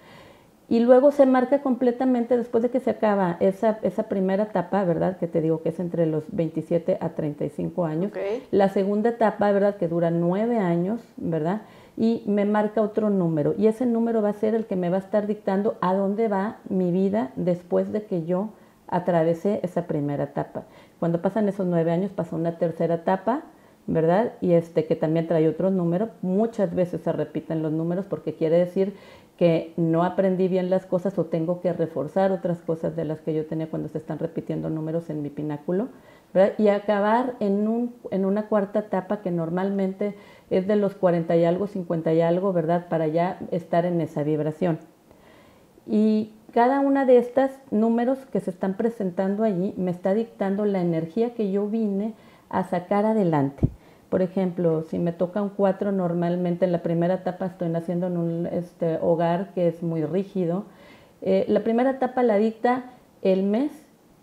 Y 0.73 0.81
luego 0.81 1.11
se 1.11 1.27
marca 1.27 1.61
completamente 1.61 2.35
después 2.35 2.63
de 2.63 2.71
que 2.71 2.81
se 2.81 2.89
acaba 2.89 3.37
esa, 3.41 3.79
esa 3.83 4.05
primera 4.05 4.45
etapa, 4.45 4.83
¿verdad? 4.85 5.19
Que 5.19 5.27
te 5.27 5.43
digo 5.43 5.61
que 5.61 5.69
es 5.69 5.79
entre 5.79 6.07
los 6.07 6.25
27 6.35 6.97
a 6.99 7.11
35 7.11 7.85
años. 7.85 8.11
La 8.51 8.71
segunda 8.71 9.11
etapa, 9.11 9.53
¿verdad? 9.53 9.77
Que 9.77 9.87
dura 9.87 10.11
nueve 10.11 10.57
años, 10.57 11.03
¿verdad? 11.19 11.61
Y 11.99 12.23
me 12.25 12.47
marca 12.47 12.81
otro 12.81 13.11
número. 13.11 13.55
Y 13.59 13.67
ese 13.67 13.85
número 13.85 14.23
va 14.23 14.31
a 14.31 14.33
ser 14.33 14.55
el 14.55 14.65
que 14.65 14.77
me 14.77 14.89
va 14.89 14.97
a 14.97 15.01
estar 15.01 15.27
dictando 15.27 15.77
a 15.83 15.93
dónde 15.93 16.29
va 16.29 16.57
mi 16.71 16.91
vida 16.91 17.33
después 17.37 17.93
de 17.93 18.05
que 18.05 18.25
yo 18.25 18.49
atravesé 18.87 19.61
esa 19.63 19.87
primera 19.87 20.25
etapa. 20.25 20.63
Cuando 20.99 21.21
pasan 21.21 21.51
esos 21.51 21.67
nueve 21.67 21.91
años, 21.91 22.13
pasa 22.13 22.35
una 22.35 22.57
tercera 22.57 22.95
etapa, 22.95 23.43
¿verdad? 23.87 24.33
Y 24.41 24.53
este 24.53 24.87
que 24.87 24.97
también 24.97 25.27
trae 25.27 25.49
otro 25.49 25.71
número. 25.71 26.11
Muchas 26.23 26.75
veces 26.75 27.03
se 27.03 27.13
repiten 27.13 27.63
los 27.63 27.73
números 27.73 28.07
porque 28.09 28.35
quiere 28.35 28.57
decir 28.57 28.95
que 29.43 29.73
no 29.77 30.05
aprendí 30.05 30.47
bien 30.47 30.71
las 30.71 30.87
cosas 30.87 31.19
o 31.19 31.25
tengo 31.25 31.61
que 31.61 31.73
reforzar 31.73 32.31
otras 32.31 32.61
cosas 32.61 32.95
de 32.95 33.05
las 33.05 33.23
que 33.23 33.35
yo 33.35 33.45
tenía 33.45 33.69
cuando 33.69 33.89
se 33.89 33.99
están 33.99 34.21
repitiendo 34.21 34.71
números 34.71 35.11
en 35.11 35.21
mi 35.21 35.31
pináculo, 35.31 35.89
y 36.59 36.69
acabar 36.69 37.35
en, 37.41 37.67
un, 37.67 37.93
en 38.13 38.25
una 38.25 38.47
cuarta 38.47 38.79
etapa 38.79 39.21
que 39.21 39.33
normalmente 39.33 40.15
es 40.49 40.69
de 40.69 40.77
los 40.77 40.95
40 40.95 41.37
y 41.37 41.45
algo, 41.45 41.67
50 41.67 42.15
y 42.15 42.21
algo, 42.21 42.53
¿verdad? 42.53 42.87
Para 42.89 43.09
ya 43.09 43.41
estar 43.51 43.85
en 43.85 44.01
esa 44.01 44.23
vibración. 44.23 44.79
Y 45.89 46.31
cada 46.55 46.79
una 46.79 47.05
de 47.05 47.19
estos 47.19 47.51
números 47.73 48.19
que 48.27 48.39
se 48.39 48.51
están 48.51 48.77
presentando 48.77 49.43
allí 49.43 49.75
me 49.77 49.91
está 49.91 50.15
dictando 50.15 50.67
la 50.67 50.83
energía 50.83 51.35
que 51.35 51.51
yo 51.51 51.67
vine 51.67 52.15
a 52.49 52.63
sacar 52.63 53.07
adelante. 53.07 53.69
Por 54.13 54.21
ejemplo, 54.21 54.83
si 54.83 54.99
me 54.99 55.13
toca 55.13 55.41
un 55.41 55.49
4, 55.49 55.91
normalmente 55.91 56.67
en 56.67 56.73
la 56.73 56.83
primera 56.83 57.15
etapa 57.15 57.47
estoy 57.47 57.71
naciendo 57.71 58.09
en 58.09 58.19
un 58.19 58.47
este, 58.47 58.99
hogar 59.01 59.55
que 59.55 59.69
es 59.69 59.83
muy 59.83 60.05
rígido. 60.05 60.67
Eh, 61.23 61.47
la 61.49 61.65
primera 61.65 61.93
etapa 61.93 62.23
la 62.23 62.37
dicta 62.37 62.91
el 63.23 63.43
mes 63.43 63.73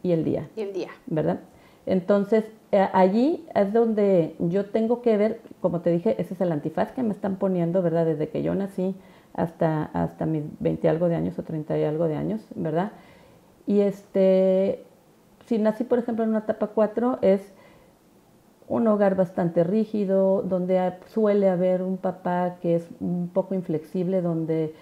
y 0.03 0.11
el 0.11 0.23
día. 0.23 0.47
Y 0.55 0.61
el 0.61 0.73
día. 0.73 0.89
¿Verdad? 1.07 1.39
Entonces, 1.87 2.45
eh, 2.71 2.87
allí 2.93 3.47
es 3.55 3.73
donde 3.73 4.35
yo 4.37 4.65
tengo 4.65 5.01
que 5.01 5.17
ver, 5.17 5.41
como 5.59 5.81
te 5.81 5.89
dije, 5.89 6.15
ese 6.19 6.35
es 6.35 6.41
el 6.41 6.51
antifaz 6.51 6.91
que 6.91 7.01
me 7.01 7.11
están 7.11 7.37
poniendo, 7.37 7.81
¿verdad? 7.81 8.05
Desde 8.05 8.29
que 8.29 8.43
yo 8.43 8.53
nací 8.53 8.93
hasta, 9.33 9.85
hasta 9.85 10.27
mis 10.27 10.43
20 10.59 10.85
y 10.85 10.87
algo 10.87 11.09
de 11.09 11.15
años 11.15 11.39
o 11.39 11.41
30 11.41 11.79
y 11.79 11.83
algo 11.83 12.07
de 12.07 12.15
años, 12.15 12.41
¿verdad? 12.53 12.91
Y 13.65 13.79
este, 13.79 14.83
si 15.47 15.57
nací, 15.57 15.83
por 15.83 15.97
ejemplo, 15.97 16.23
en 16.25 16.29
una 16.29 16.39
etapa 16.41 16.67
4, 16.67 17.17
es 17.23 17.41
un 18.69 18.87
hogar 18.87 19.15
bastante 19.15 19.63
rígido, 19.63 20.43
donde 20.43 20.93
suele 21.07 21.49
haber 21.49 21.81
un 21.81 21.97
papá 21.97 22.57
que 22.61 22.75
es 22.75 22.87
un 22.99 23.29
poco 23.33 23.55
inflexible, 23.55 24.21
donde 24.21 24.73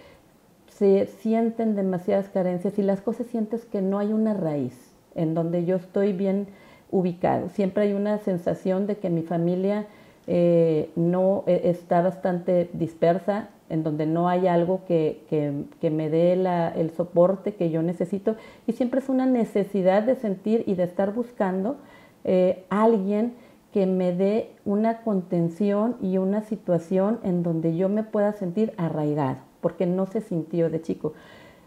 se 0.68 1.08
sienten 1.08 1.76
demasiadas 1.76 2.30
carencias 2.30 2.78
y 2.78 2.84
las 2.84 3.02
cosas 3.02 3.28
sientes 3.28 3.66
que 3.66 3.82
no 3.82 3.98
hay 3.98 4.14
una 4.14 4.34
raíz 4.34 4.94
en 5.16 5.34
donde 5.34 5.66
yo 5.66 5.78
estoy 5.78 6.14
bien 6.14 6.48
ubicado. 6.92 7.50
Siempre 7.50 7.86
hay 7.86 7.94
una 7.94 8.20
sensación 8.20 8.88
de 8.88 8.98
que 8.98 9.10
mi 9.10 9.24
familia 9.24 9.88
eh, 10.28 10.92
no 10.96 11.46
e, 11.48 11.70
está 11.70 12.02
bastante 12.02 12.70
dispersa, 12.74 13.48
en 13.70 13.84
donde 13.84 14.06
no 14.06 14.30
hay 14.30 14.48
algo 14.48 14.82
que, 14.86 15.24
que, 15.30 15.90
me 15.90 16.10
dé 16.10 16.34
el 16.34 16.92
soporte 16.92 17.56
que 17.56 17.70
yo 17.70 17.82
necesito 17.82 18.36
y 18.66 18.72
siempre 18.74 19.02
es 19.02 19.10
una 19.10 19.26
necesidad 19.26 20.04
de 20.04 20.16
sentir 20.16 20.64
y 20.68 20.76
de 20.76 20.84
estar 20.84 21.14
buscando 21.14 21.76
eh, 22.24 22.64
alguien 22.70 23.34
que 23.78 23.86
me 23.86 24.12
dé 24.12 24.56
una 24.66 25.04
contención 25.04 25.98
y 26.02 26.18
una 26.18 26.42
situación 26.42 27.20
en 27.22 27.44
donde 27.44 27.78
yo 27.78 27.90
me 27.90 28.02
pueda 28.02 28.34
sentir 28.34 28.74
arraigado, 28.76 29.38
porque 29.62 29.86
no 29.86 30.08
se 30.08 30.22
sintió 30.22 30.72
de 30.72 30.82
chico. 30.82 31.14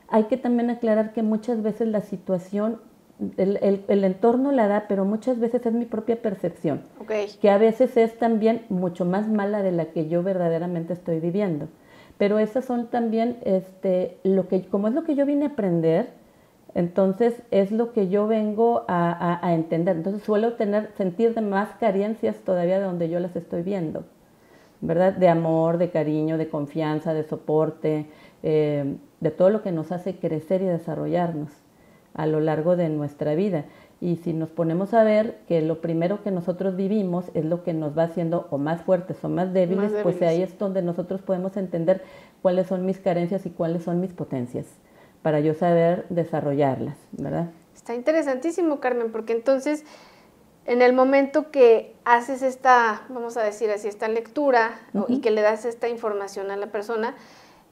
Hay 0.09 0.25
que 0.25 0.37
también 0.37 0.71
aclarar 0.71 1.13
que 1.13 1.23
muchas 1.23 1.63
veces 1.63 1.87
la 1.87 2.01
situación 2.01 2.81
el, 3.37 4.03
entorno 4.03 4.51
la 4.51 4.67
da, 4.67 4.87
pero 4.89 5.05
muchas 5.05 5.39
veces 5.39 5.65
es 5.65 5.73
mi 5.73 5.85
propia 5.85 6.21
percepción, 6.21 6.83
que 7.41 7.49
a 7.49 7.59
veces 7.59 7.97
es 7.97 8.19
también 8.19 8.63
mucho 8.71 9.05
más 9.05 9.29
mala 9.29 9.63
de 9.63 9.71
la 9.71 9.93
que 9.93 10.09
yo 10.09 10.25
verdaderamente 10.25 10.95
estoy 10.95 11.21
viviendo. 11.21 11.69
Pero 12.19 12.41
esas 12.41 12.65
son 12.65 12.89
también, 12.89 13.37
este, 13.45 14.19
lo 14.25 14.49
que, 14.49 14.67
como 14.67 14.89
es 14.89 14.95
lo 14.95 15.05
que 15.05 15.15
yo 15.15 15.27
vine 15.27 15.45
a 15.45 15.49
aprender, 15.51 16.09
entonces 16.75 17.43
es 17.51 17.73
lo 17.73 17.93
que 17.93 18.09
yo 18.09 18.27
vengo 18.27 18.85
a, 18.89 19.41
entender. 19.53 19.97
Entonces 19.97 20.23
suelo 20.23 20.55
tener, 20.55 20.91
sentir 20.97 21.35
de 21.35 21.41
más 21.41 21.71
carencias 21.81 22.37
todavía 22.45 22.79
de 22.79 22.85
donde 22.85 23.09
yo 23.09 23.19
las 23.19 23.35
estoy 23.35 23.63
viendo, 23.63 24.05
¿verdad? 24.81 25.15
De 25.15 25.29
amor, 25.29 25.79
de 25.79 25.91
cariño, 25.91 26.39
de 26.39 26.49
confianza, 26.49 27.13
de 27.13 27.25
soporte, 27.25 28.07
eh, 28.43 28.97
de 29.21 29.31
todo 29.31 29.51
lo 29.51 29.63
que 29.63 29.73
nos 29.73 29.91
hace 29.93 30.17
crecer 30.17 30.63
y 30.63 30.67
desarrollarnos 30.67 31.51
a 32.15 32.27
lo 32.27 32.41
largo 32.41 32.77
de 32.77 32.89
nuestra 32.89 33.35
vida. 33.35 33.65
Y 34.01 34.17
si 34.17 34.33
nos 34.33 34.51
ponemos 34.51 34.95
a 34.95 35.05
ver 35.05 35.41
que 35.47 35.61
lo 35.61 35.81
primero 35.83 36.23
que 36.23 36.31
nosotros 36.31 36.75
vivimos 36.75 37.27
es 37.35 37.45
lo 37.45 37.63
que 37.63 37.75
nos 37.75 37.99
va 37.99 38.05
haciendo 38.05 38.47
o 38.51 38.57
más 38.57 38.81
fuertes 38.83 39.23
o 39.25 39.29
más 39.29 39.53
débiles, 39.53 39.93
pues 40.03 40.23
ahí 40.23 40.41
es 40.41 40.59
donde 40.59 40.81
nosotros 40.81 41.21
podemos 41.21 41.57
entender 41.57 42.03
cuáles 42.41 42.69
son 42.69 42.87
mis 42.87 42.99
carencias 42.99 43.45
y 43.45 43.51
cuáles 43.51 43.83
son 43.83 44.01
mis 44.01 44.15
potencias 44.15 44.67
para 45.23 45.41
yo 45.41 45.55
saber 45.55 46.07
desarrollarlas, 46.09 46.97
¿verdad? 47.13 47.51
Está 47.75 47.95
interesantísimo, 47.95 48.81
Carmen, 48.81 49.13
porque 49.13 49.33
entonces 49.33 49.85
en 50.67 50.83
el 50.83 50.93
momento 50.93 51.51
que 51.51 51.97
haces 52.05 52.43
esta, 52.43 53.03
vamos 53.09 53.37
a 53.37 53.43
decir 53.43 53.71
así, 53.71 53.89
esta 53.89 54.09
lectura 54.09 54.79
y 55.09 55.21
que 55.21 55.31
le 55.31 55.41
das 55.41 55.65
esta 55.65 55.89
información 55.89 56.51
a 56.51 56.57
la 56.57 56.67
persona, 56.69 57.15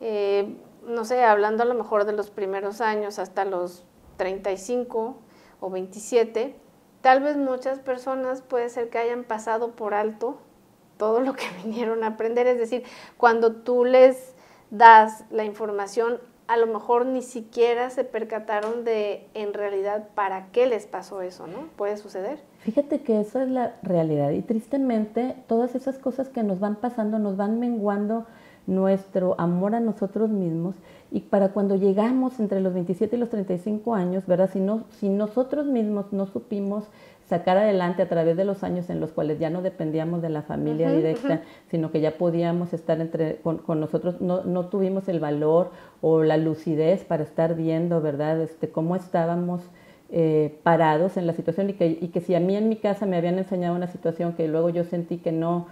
eh, 0.00 0.56
no 0.86 1.04
sé, 1.04 1.22
hablando 1.22 1.62
a 1.62 1.66
lo 1.66 1.74
mejor 1.74 2.04
de 2.04 2.12
los 2.12 2.30
primeros 2.30 2.80
años 2.80 3.18
hasta 3.18 3.44
los 3.44 3.84
35 4.16 5.16
o 5.60 5.70
27, 5.70 6.56
tal 7.00 7.22
vez 7.22 7.36
muchas 7.36 7.78
personas 7.78 8.42
puede 8.42 8.68
ser 8.68 8.88
que 8.88 8.98
hayan 8.98 9.24
pasado 9.24 9.72
por 9.72 9.94
alto 9.94 10.38
todo 10.96 11.20
lo 11.20 11.34
que 11.34 11.44
vinieron 11.64 12.04
a 12.04 12.08
aprender. 12.08 12.46
Es 12.46 12.58
decir, 12.58 12.84
cuando 13.16 13.52
tú 13.52 13.84
les 13.84 14.34
das 14.70 15.24
la 15.30 15.44
información, 15.44 16.20
a 16.48 16.56
lo 16.56 16.66
mejor 16.66 17.04
ni 17.04 17.20
siquiera 17.20 17.90
se 17.90 18.04
percataron 18.04 18.82
de 18.82 19.26
en 19.34 19.52
realidad 19.52 20.08
para 20.14 20.46
qué 20.50 20.66
les 20.66 20.86
pasó 20.86 21.20
eso, 21.20 21.46
¿no? 21.46 21.68
Puede 21.76 21.98
suceder. 21.98 22.40
Fíjate 22.60 23.02
que 23.02 23.20
esa 23.20 23.42
es 23.42 23.50
la 23.50 23.76
realidad 23.82 24.30
y 24.30 24.40
tristemente 24.40 25.36
todas 25.46 25.74
esas 25.74 25.98
cosas 25.98 26.30
que 26.30 26.42
nos 26.42 26.58
van 26.58 26.76
pasando 26.76 27.18
nos 27.18 27.36
van 27.36 27.60
menguando 27.60 28.26
nuestro 28.66 29.34
amor 29.38 29.74
a 29.74 29.80
nosotros 29.80 30.30
mismos 30.30 30.74
y 31.10 31.20
para 31.20 31.50
cuando 31.50 31.76
llegamos 31.76 32.40
entre 32.40 32.60
los 32.60 32.72
27 32.74 33.16
y 33.16 33.18
los 33.18 33.30
35 33.30 33.94
años, 33.94 34.26
¿verdad? 34.26 34.50
Si, 34.50 34.60
no, 34.60 34.84
si 34.90 35.10
nosotros 35.10 35.66
mismos 35.66 36.12
no 36.12 36.26
supimos 36.26 36.84
sacar 37.28 37.58
adelante 37.58 38.02
a 38.02 38.08
través 38.08 38.36
de 38.36 38.44
los 38.44 38.64
años 38.64 38.88
en 38.88 39.00
los 39.00 39.12
cuales 39.12 39.38
ya 39.38 39.50
no 39.50 39.60
dependíamos 39.60 40.22
de 40.22 40.30
la 40.30 40.42
familia 40.42 40.90
directa, 40.90 41.42
sino 41.70 41.90
que 41.90 42.00
ya 42.00 42.12
podíamos 42.12 42.72
estar 42.72 43.00
entre, 43.00 43.36
con, 43.36 43.80
nosotros, 43.80 44.20
no, 44.20 44.44
no, 44.44 44.66
tuvimos 44.66 45.08
el 45.08 45.20
valor 45.20 45.70
o 46.00 46.22
la 46.22 46.38
lucidez 46.38 47.04
para 47.04 47.22
estar 47.22 47.54
viendo, 47.54 48.00
¿verdad? 48.00 48.40
Este, 48.40 48.70
cómo 48.70 48.96
estábamos 48.96 49.62
eh, 50.10 50.58
parados 50.62 51.18
en 51.18 51.26
la 51.26 51.34
situación 51.34 51.68
y 51.68 51.74
que, 51.74 51.98
y 52.00 52.08
que 52.08 52.20
si 52.20 52.34
a 52.34 52.40
mí 52.40 52.56
en 52.56 52.70
mi 52.70 52.76
casa 52.76 53.04
me 53.04 53.18
habían 53.18 53.38
enseñado 53.38 53.76
una 53.76 53.88
situación 53.88 54.32
que 54.32 54.48
luego 54.48 54.70
yo 54.70 54.84
sentí 54.84 55.18
que 55.18 55.32
no, 55.32 55.66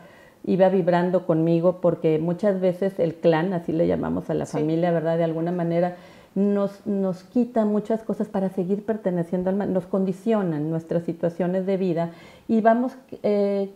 iba 0.44 0.68
vibrando 0.68 1.26
conmigo 1.26 1.80
porque 1.80 2.18
muchas 2.18 2.60
veces 2.60 2.98
el 2.98 3.14
clan, 3.16 3.52
así 3.52 3.72
le 3.72 3.86
llamamos 3.86 4.30
a 4.30 4.34
la 4.34 4.46
familia, 4.46 4.92
¿verdad? 4.92 5.18
De 5.18 5.24
alguna 5.24 5.52
manera 5.52 5.96
nos, 6.36 6.86
nos 6.86 7.24
quita 7.24 7.64
muchas 7.64 8.02
cosas 8.02 8.28
para 8.28 8.50
seguir 8.50 8.84
perteneciendo 8.84 9.48
al 9.48 9.72
nos 9.72 9.86
condicionan 9.86 10.68
nuestras 10.68 11.04
situaciones 11.04 11.64
de 11.64 11.78
vida 11.78 12.10
y 12.46 12.60
vamos, 12.60 12.94
eh, 13.22 13.70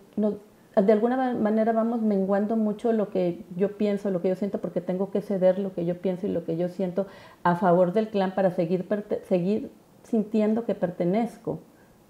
de 0.76 0.92
alguna 0.92 1.32
manera 1.32 1.72
vamos 1.72 2.02
menguando 2.02 2.56
mucho 2.56 2.92
lo 2.92 3.08
que 3.08 3.42
yo 3.56 3.78
pienso, 3.78 4.10
lo 4.10 4.20
que 4.20 4.28
yo 4.28 4.34
siento, 4.34 4.58
porque 4.58 4.82
tengo 4.82 5.10
que 5.10 5.22
ceder 5.22 5.58
lo 5.58 5.72
que 5.72 5.86
yo 5.86 5.96
pienso 6.02 6.26
y 6.26 6.30
lo 6.30 6.44
que 6.44 6.58
yo 6.58 6.68
siento 6.68 7.06
a 7.44 7.56
favor 7.56 7.94
del 7.94 8.08
clan 8.08 8.34
para 8.34 8.50
seguir, 8.50 8.86
seguir 9.26 9.70
sintiendo 10.02 10.66
que 10.66 10.74
pertenezco 10.74 11.60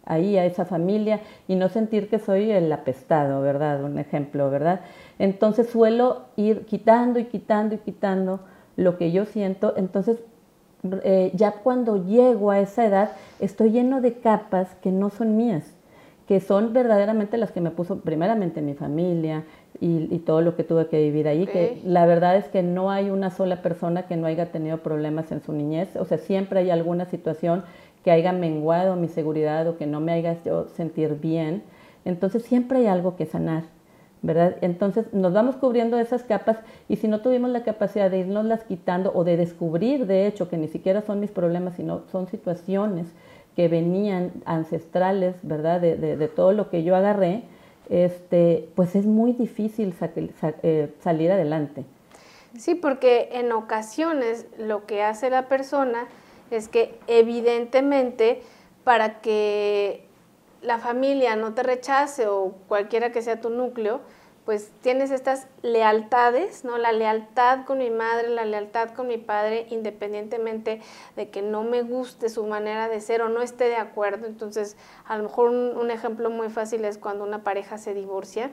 ahí 0.05 0.37
a 0.37 0.45
esa 0.47 0.65
familia 0.65 1.21
y 1.47 1.55
no 1.55 1.69
sentir 1.69 2.09
que 2.09 2.19
soy 2.19 2.51
el 2.51 2.73
apestado, 2.73 3.41
¿verdad? 3.41 3.85
Un 3.85 4.01
ejemplo, 4.01 4.51
¿verdad? 4.51 4.81
Entonces 5.21 5.71
suelo 5.71 6.23
ir 6.35 6.65
quitando 6.67 7.21
y 7.21 7.27
quitando 7.27 7.77
y 7.77 7.79
quitando 7.79 8.41
lo 8.77 8.99
que 8.99 9.13
yo 9.13 9.27
siento. 9.27 9.75
Entonces 9.77 10.19
eh, 11.03 11.31
ya 11.35 11.53
cuando 11.53 12.05
llego 12.05 12.51
a 12.51 12.61
esa 12.61 12.87
edad 12.87 13.11
estoy 13.39 13.71
lleno 13.71 14.01
de 14.01 14.15
capas 14.15 14.75
que 14.83 14.91
no 14.91 15.11
son 15.11 15.37
mías, 15.37 15.65
que 16.27 16.41
son 16.41 16.73
verdaderamente 16.73 17.37
las 17.37 17.53
que 17.53 17.61
me 17.61 17.71
puso 17.71 18.01
primeramente 18.01 18.63
mi 18.63 18.75
familia 18.75 19.45
y, 19.81 20.19
todo 20.21 20.43
lo 20.43 20.57
que 20.57 20.65
tuve 20.65 20.87
que 20.89 21.01
vivir 21.01 21.27
ahí, 21.27 21.47
que 21.47 21.81
la 21.85 22.07
verdad 22.07 22.37
es 22.37 22.47
que 22.47 22.63
no 22.63 22.91
hay 22.91 23.11
una 23.11 23.31
sola 23.31 23.63
persona 23.63 24.07
que 24.07 24.17
no 24.17 24.27
haya 24.27 24.47
tenido 24.53 24.79
problemas 24.79 25.33
en 25.33 25.43
su 25.43 25.53
niñez, 25.53 25.97
o 25.97 26.05
sea, 26.05 26.19
siempre 26.19 26.61
hay 26.61 26.71
alguna 26.71 27.07
situación 27.07 27.65
que 28.05 28.11
haya 28.11 28.33
menguado 28.33 28.97
mi 28.97 29.09
seguridad 29.09 29.67
o 29.69 29.77
que 29.77 29.87
no 29.87 30.01
me 30.01 30.13
haya 30.13 30.37
yo 30.45 30.69
sentir 30.69 31.19
bien. 31.21 31.63
Entonces 32.05 32.43
siempre 32.43 32.79
hay 32.79 32.87
algo 32.87 33.17
que 33.17 33.27
sanar, 33.27 33.65
¿verdad? 34.23 34.57
Entonces 34.61 35.13
nos 35.13 35.33
vamos 35.33 35.57
cubriendo 35.57 35.99
esas 35.99 36.23
capas 36.25 36.59
y 36.89 36.97
si 36.97 37.09
no 37.09 37.21
tuvimos 37.21 37.51
la 37.51 37.63
capacidad 37.63 38.11
de 38.11 38.19
irnoslas 38.19 38.65
quitando 38.65 39.13
o 39.15 39.25
de 39.25 39.37
descubrir, 39.37 40.07
de 40.07 40.27
hecho, 40.27 40.49
que 40.49 40.57
ni 40.57 40.69
siquiera 40.69 41.03
son 41.03 41.21
mis 41.21 41.31
problemas, 41.31 41.75
sino 41.77 42.03
son 42.13 42.27
situaciones 42.27 43.07
que 43.57 43.69
venían 43.69 44.33
ancestrales, 44.45 45.37
¿verdad? 45.43 45.81
De, 45.81 46.29
todo 46.29 46.53
lo 46.53 46.71
que 46.71 46.83
yo 46.83 46.95
agarré, 46.95 47.43
este, 47.89 48.69
pues 48.75 48.95
es 48.95 49.07
muy 49.07 49.33
difícil 49.33 49.95
eh, 50.63 50.95
salir 51.01 51.33
adelante. 51.33 51.85
Sí, 52.57 52.75
porque 52.75 53.29
en 53.33 53.53
ocasiones 53.53 54.47
lo 54.59 54.87
que 54.87 55.03
hace 55.03 55.31
la 55.31 55.49
persona 55.49 56.07
es 56.51 56.69
que 56.69 56.99
evidentemente 57.07 58.43
para 58.85 59.21
que 59.21 60.05
la 60.63 60.79
familia 60.79 61.37
no 61.37 61.55
te 61.55 61.63
rechace 61.63 62.27
o 62.27 62.53
cualquiera 62.69 63.13
que 63.13 63.23
sea 63.23 63.41
tu 63.41 63.51
núcleo, 63.51 64.01
pues 64.45 64.73
tienes 64.81 65.11
estas 65.11 65.47
lealtades, 65.63 66.65
¿no? 66.65 66.79
La 66.79 66.93
lealtad 66.93 67.65
con 67.67 67.79
mi 67.79 67.91
madre, 67.91 68.29
la 68.29 68.45
lealtad 68.45 68.91
con 68.91 69.07
mi 69.07 69.19
padre, 69.19 69.67
independientemente 69.71 70.81
de 71.15 71.29
que 71.31 71.43
no 71.43 71.63
me 71.63 71.83
guste 71.83 72.29
su 72.29 72.45
manera 72.47 72.89
de 72.89 73.01
ser 73.01 73.23
o 73.23 73.29
no 73.29 73.43
esté 73.43 73.65
de 73.65 73.77
acuerdo. 73.77 74.27
Entonces, 74.27 74.77
a 75.07 75.17
lo 75.17 75.25
mejor 75.25 75.51
un, 75.51 75.91
ejemplo 75.91 76.31
muy 76.31 76.49
fácil 76.49 76.85
es 76.85 76.99
cuando 76.99 77.25
una 77.25 77.45
pareja 77.45 77.79
se 77.79 77.95
divorcia. 77.95 78.51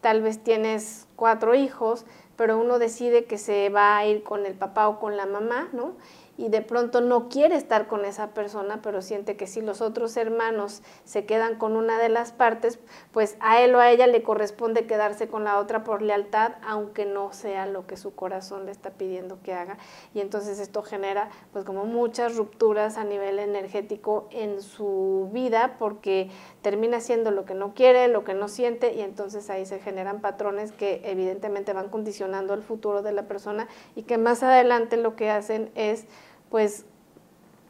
Tal 0.00 0.22
vez 0.22 0.42
tienes 0.42 1.06
cuatro 1.16 1.54
hijos, 1.54 2.04
pero 2.36 2.58
uno 2.58 2.78
decide 2.78 3.24
que 3.24 3.38
se 3.38 3.68
va 3.68 3.96
a 3.96 4.06
ir 4.06 4.22
con 4.22 4.44
el 4.44 4.54
papá 4.54 4.88
o 4.88 5.00
con 5.00 5.16
la 5.16 5.26
mamá, 5.26 5.68
¿no? 5.72 5.94
Y 6.38 6.48
de 6.50 6.62
pronto 6.62 7.00
no 7.00 7.28
quiere 7.28 7.56
estar 7.56 7.88
con 7.88 8.04
esa 8.04 8.28
persona, 8.28 8.80
pero 8.80 9.02
siente 9.02 9.36
que 9.36 9.48
si 9.48 9.60
los 9.60 9.82
otros 9.82 10.16
hermanos 10.16 10.82
se 11.04 11.26
quedan 11.26 11.56
con 11.56 11.76
una 11.76 11.98
de 11.98 12.08
las 12.08 12.30
partes, 12.30 12.78
pues 13.12 13.36
a 13.40 13.60
él 13.60 13.74
o 13.74 13.80
a 13.80 13.90
ella 13.90 14.06
le 14.06 14.22
corresponde 14.22 14.86
quedarse 14.86 15.26
con 15.26 15.42
la 15.42 15.58
otra 15.58 15.82
por 15.82 16.00
lealtad, 16.00 16.52
aunque 16.64 17.06
no 17.06 17.32
sea 17.32 17.66
lo 17.66 17.88
que 17.88 17.96
su 17.96 18.14
corazón 18.14 18.66
le 18.66 18.70
está 18.70 18.90
pidiendo 18.90 19.38
que 19.42 19.52
haga. 19.52 19.78
Y 20.14 20.20
entonces 20.20 20.60
esto 20.60 20.82
genera 20.82 21.28
pues 21.52 21.64
como 21.64 21.84
muchas 21.84 22.36
rupturas 22.36 22.98
a 22.98 23.04
nivel 23.04 23.40
energético 23.40 24.28
en 24.30 24.62
su 24.62 25.28
vida 25.32 25.74
porque 25.80 26.30
termina 26.62 27.00
siendo 27.00 27.32
lo 27.32 27.46
que 27.46 27.54
no 27.54 27.74
quiere, 27.74 28.06
lo 28.06 28.22
que 28.22 28.34
no 28.34 28.46
siente 28.46 28.94
y 28.94 29.00
entonces 29.00 29.50
ahí 29.50 29.66
se 29.66 29.80
generan 29.80 30.20
patrones 30.20 30.70
que 30.70 31.00
evidentemente 31.04 31.72
van 31.72 31.88
condicionando 31.88 32.54
el 32.54 32.62
futuro 32.62 33.02
de 33.02 33.10
la 33.10 33.24
persona 33.24 33.66
y 33.96 34.04
que 34.04 34.18
más 34.18 34.44
adelante 34.44 34.96
lo 34.96 35.16
que 35.16 35.30
hacen 35.30 35.72
es 35.74 36.06
pues 36.50 36.84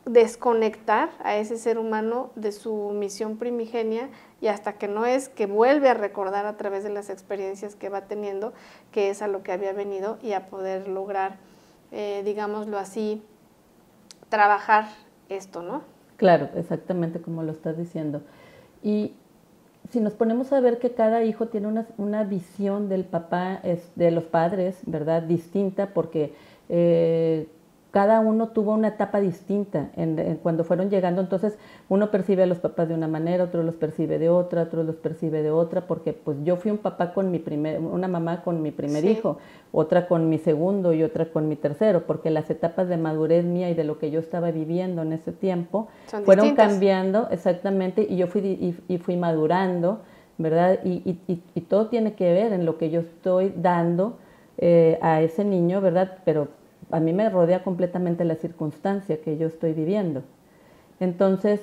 desconectar 0.08 1.11
a 1.23 1.37
ese 1.37 1.58
ser 1.58 1.78
humano 1.78 2.30
de 2.35 2.52
su 2.52 2.90
misión 2.90 3.37
primigenia 3.37 4.08
y 4.40 4.47
hasta 4.47 4.75
que 4.75 4.88
no 4.88 5.04
es 5.04 5.28
que 5.28 5.47
vuelve 5.47 5.90
a 5.90 5.94
recordar 5.94 6.47
a 6.47 6.56
través 6.56 6.82
de 6.82 6.90
las 6.90 7.11
experiencias 7.11 7.75
que 7.75 7.88
va 7.88 8.02
teniendo 8.02 8.52
que 8.90 9.11
es 9.11 9.20
a 9.20 9.28
lo 9.28 9.42
que 9.42 9.52
había 9.52 9.73
venido 9.73 10.18
y 10.23 10.32
a 10.32 10.47
poder 10.47 10.88
lograr, 10.88 11.37
eh, 11.92 12.23
digámoslo 12.25 12.78
así, 12.78 13.23
trabajar 14.30 14.87
esto, 15.28 15.62
¿no? 15.62 15.82
Claro, 16.16 16.49
exactamente 16.56 17.20
como 17.20 17.42
lo 17.42 17.52
estás 17.52 17.76
diciendo. 17.76 18.23
Y 18.82 19.12
si 19.90 20.00
nos 20.00 20.14
ponemos 20.14 20.52
a 20.52 20.61
ver 20.61 20.78
que 20.78 20.92
cada 20.92 21.23
hijo 21.25 21.49
tiene 21.49 21.66
una, 21.66 21.87
una 21.99 22.25
visión 22.25 22.88
del 22.88 23.04
papá, 23.04 23.61
es, 23.62 23.90
de 23.94 24.11
los 24.11 24.25
padres, 24.25 24.78
¿verdad? 24.87 25.23
Distinta 25.23 25.92
porque... 25.92 26.32
Eh, 26.70 27.47
cada 27.90 28.21
uno 28.21 28.49
tuvo 28.49 28.75
una 28.75 28.88
etapa 28.88 29.18
distinta 29.18 29.88
en, 29.97 30.38
cuando 30.42 30.62
fueron 30.62 30.90
llegando, 30.90 31.23
entonces 31.23 31.57
uno 31.88 32.11
percibe 32.11 32.42
a 32.42 32.47
los 32.47 32.59
papás 32.59 32.87
de 32.88 32.95
una 32.95 33.09
manera, 33.09 33.45
otro 33.45 33.62
los 33.62 33.76
percibe 33.76 34.18
de 34.18 34.28
otra, 34.28 34.62
otro 34.62 34.83
los 34.83 34.97
percibe 34.97 35.42
de 35.42 35.50
otra, 35.50 35.87
porque 35.87 36.12
pues 36.12 36.37
yo 36.45 36.57
fui 36.57 36.71
un 36.71 36.78
papá 36.78 37.14
con 37.14 37.30
mi 37.30 37.38
primer, 37.38 37.80
una 37.80 38.07
mamá 38.07 38.42
con 38.42 38.61
mi 38.61 38.73
primer 38.73 39.07
hijo, 39.07 39.38
otra 39.73 40.07
con 40.07 40.28
mi 40.28 40.38
segundo 40.38 40.92
y 40.92 41.02
otra 41.02 41.30
con 41.30 41.49
mi 41.49 41.57
tercero, 41.57 42.04
porque 42.07 42.28
las 42.30 42.50
etapas 42.50 42.88
de 42.88 42.99
madurez 42.99 43.45
mía 43.45 43.71
y 43.71 43.75
de 43.75 43.85
lo 43.85 43.99
que 43.99 44.11
yo 44.11 44.21
estaba 44.21 44.50
viviendo 44.50 45.00
en 45.00 45.14
ese 45.14 45.33
tiempo 45.33 45.88
fueron 46.25 46.54
cambiando 46.54 47.28
exactamente 47.30 48.07
y 48.09 48.16
yo 48.16 48.26
fui 48.26 48.76
y, 48.87 48.99
fui 48.99 49.16
madurando, 49.16 50.00
¿verdad? 50.37 50.80
Y, 50.85 51.18
y, 51.26 51.61
todo 51.62 51.87
tiene 51.87 52.12
que 52.12 52.33
ver 52.33 52.52
en 52.52 52.66
lo 52.66 52.76
que 52.76 52.90
yo 52.90 53.00
estoy 53.00 53.52
dando 53.57 54.18
eh, 54.59 54.99
a 55.00 55.23
ese 55.23 55.45
niño, 55.45 55.80
¿verdad? 55.80 56.18
Pero 56.25 56.58
a 56.90 57.00
mí 57.00 57.12
me 57.12 57.28
rodea 57.28 57.62
completamente 57.62 58.25
la 58.25 58.37
circunstancia 58.37 59.21
que 59.21 59.37
yo 59.37 59.47
estoy 59.47 59.73
viviendo. 59.73 60.23
Entonces, 61.00 61.61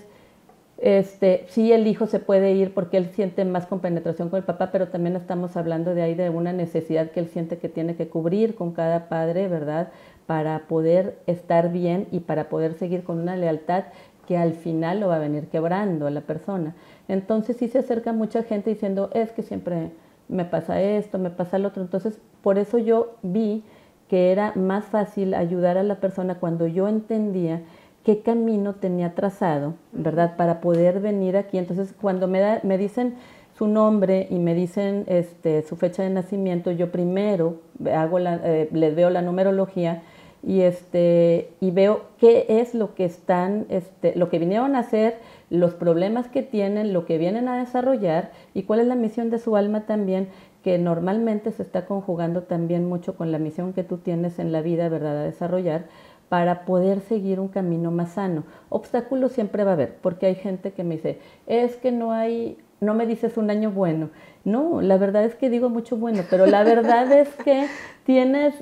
este, 0.77 1.45
sí 1.47 1.71
el 1.71 1.87
hijo 1.87 2.05
se 2.05 2.19
puede 2.19 2.51
ir 2.51 2.73
porque 2.73 2.97
él 2.97 3.09
siente 3.11 3.45
más 3.45 3.65
compenetración 3.65 4.29
con 4.29 4.37
el 4.37 4.43
papá, 4.43 4.71
pero 4.71 4.89
también 4.89 5.15
estamos 5.15 5.55
hablando 5.55 5.95
de 5.95 6.01
ahí 6.01 6.15
de 6.15 6.29
una 6.29 6.53
necesidad 6.53 7.11
que 7.11 7.21
él 7.21 7.29
siente 7.29 7.57
que 7.57 7.69
tiene 7.69 7.95
que 7.95 8.07
cubrir 8.07 8.55
con 8.55 8.71
cada 8.73 9.07
padre, 9.07 9.47
¿verdad? 9.47 9.89
Para 10.25 10.67
poder 10.67 11.17
estar 11.27 11.71
bien 11.71 12.07
y 12.11 12.19
para 12.21 12.49
poder 12.49 12.73
seguir 12.73 13.03
con 13.03 13.19
una 13.19 13.37
lealtad 13.37 13.85
que 14.27 14.37
al 14.37 14.53
final 14.53 14.99
lo 14.99 15.07
va 15.07 15.17
a 15.17 15.19
venir 15.19 15.47
quebrando 15.47 16.07
a 16.07 16.11
la 16.11 16.21
persona. 16.21 16.75
Entonces 17.07 17.57
sí 17.57 17.67
se 17.67 17.79
acerca 17.79 18.11
mucha 18.11 18.43
gente 18.43 18.69
diciendo, 18.71 19.09
es 19.13 19.31
que 19.31 19.43
siempre 19.43 19.91
me 20.27 20.45
pasa 20.45 20.81
esto, 20.81 21.19
me 21.19 21.29
pasa 21.29 21.59
lo 21.59 21.69
otro. 21.69 21.83
Entonces, 21.83 22.19
por 22.41 22.57
eso 22.57 22.79
yo 22.79 23.15
vi 23.21 23.63
que 24.09 24.31
era 24.31 24.53
más 24.55 24.85
fácil 24.85 25.33
ayudar 25.33 25.77
a 25.77 25.83
la 25.83 25.95
persona 25.95 26.35
cuando 26.35 26.67
yo 26.67 26.87
entendía 26.87 27.61
qué 28.03 28.19
camino 28.19 28.75
tenía 28.75 29.15
trazado, 29.15 29.73
¿verdad? 29.91 30.35
Para 30.37 30.61
poder 30.61 30.99
venir 30.99 31.35
aquí. 31.37 31.57
Entonces, 31.57 31.93
cuando 31.99 32.27
me, 32.27 32.59
me 32.63 32.77
dicen 32.77 33.15
su 33.57 33.67
nombre 33.67 34.27
y 34.29 34.37
me 34.37 34.53
dicen 34.53 35.05
este, 35.07 35.63
su 35.63 35.75
fecha 35.75 36.03
de 36.03 36.09
nacimiento, 36.09 36.71
yo 36.71 36.91
primero 36.91 37.61
hago 37.93 38.19
la, 38.19 38.39
eh, 38.43 38.69
les 38.71 38.95
veo 38.95 39.09
la 39.09 39.21
numerología 39.21 40.03
y, 40.45 40.61
este, 40.61 41.49
y 41.59 41.71
veo 41.71 42.01
qué 42.19 42.45
es 42.47 42.75
lo 42.75 42.93
que 42.93 43.05
están, 43.05 43.65
este, 43.69 44.15
lo 44.15 44.29
que 44.29 44.37
vinieron 44.37 44.75
a 44.75 44.79
hacer, 44.79 45.17
los 45.49 45.73
problemas 45.73 46.27
que 46.27 46.43
tienen, 46.43 46.93
lo 46.93 47.05
que 47.05 47.17
vienen 47.17 47.47
a 47.47 47.57
desarrollar 47.57 48.31
y 48.53 48.63
cuál 48.63 48.81
es 48.81 48.87
la 48.87 48.95
misión 48.95 49.29
de 49.29 49.39
su 49.39 49.55
alma 49.55 49.85
también 49.85 50.27
que 50.65 50.79
normalmente 50.79 51.51
se 51.51 51.61
está 51.61 51.85
conjugando 51.85 52.41
también 52.41 52.89
mucho 52.89 53.15
con 53.15 53.31
la 53.31 53.37
misión 53.37 53.71
que 53.71 53.83
tú 53.83 53.97
tienes 53.97 54.39
en 54.39 54.51
la 54.51 54.63
vida, 54.63 54.89
¿verdad?, 54.89 55.19
a 55.19 55.23
desarrollar 55.23 55.85
para 56.27 56.65
poder 56.65 57.01
seguir 57.01 57.39
un 57.39 57.49
camino 57.49 57.91
más 57.91 58.13
sano. 58.13 58.45
Obstáculos 58.69 59.31
siempre 59.31 59.63
va 59.63 59.69
a 59.69 59.73
haber, 59.75 59.97
porque 59.97 60.25
hay 60.25 60.33
gente 60.33 60.71
que 60.71 60.83
me 60.83 60.95
dice, 60.95 61.19
es 61.45 61.75
que 61.75 61.91
no 61.91 62.13
hay, 62.13 62.57
no 62.81 62.95
me 62.95 63.05
dices 63.05 63.37
un 63.37 63.51
año 63.51 63.69
bueno. 63.69 64.09
No, 64.43 64.81
la 64.81 64.97
verdad 64.97 65.23
es 65.23 65.35
que 65.35 65.51
digo 65.51 65.69
mucho 65.69 65.97
bueno, 65.97 66.23
pero 66.31 66.47
la 66.47 66.63
verdad 66.63 67.11
es 67.11 67.29
que 67.35 67.67
tienes, 68.03 68.55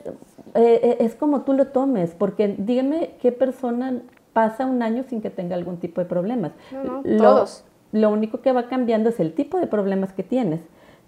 eh, 0.56 0.82
eh, 0.84 0.98
es 1.00 1.16
como 1.16 1.44
tú 1.44 1.54
lo 1.54 1.68
tomes, 1.68 2.14
porque 2.16 2.54
dígame 2.58 3.12
qué 3.22 3.32
persona 3.32 4.02
pasa 4.34 4.66
un 4.66 4.82
año 4.82 5.06
sin 5.08 5.22
que 5.22 5.30
tenga 5.30 5.56
algún 5.56 5.78
tipo 5.78 6.02
de 6.02 6.06
problemas. 6.08 6.52
No, 6.70 7.02
no, 7.02 7.18
todos. 7.18 7.64
Lo 7.94 8.10
único 8.10 8.42
que 8.42 8.52
va 8.52 8.68
cambiando 8.68 9.08
es 9.08 9.22
el 9.22 9.32
tipo 9.32 9.58
de 9.58 9.68
problemas 9.68 10.12
que 10.12 10.24
tienes. 10.24 10.60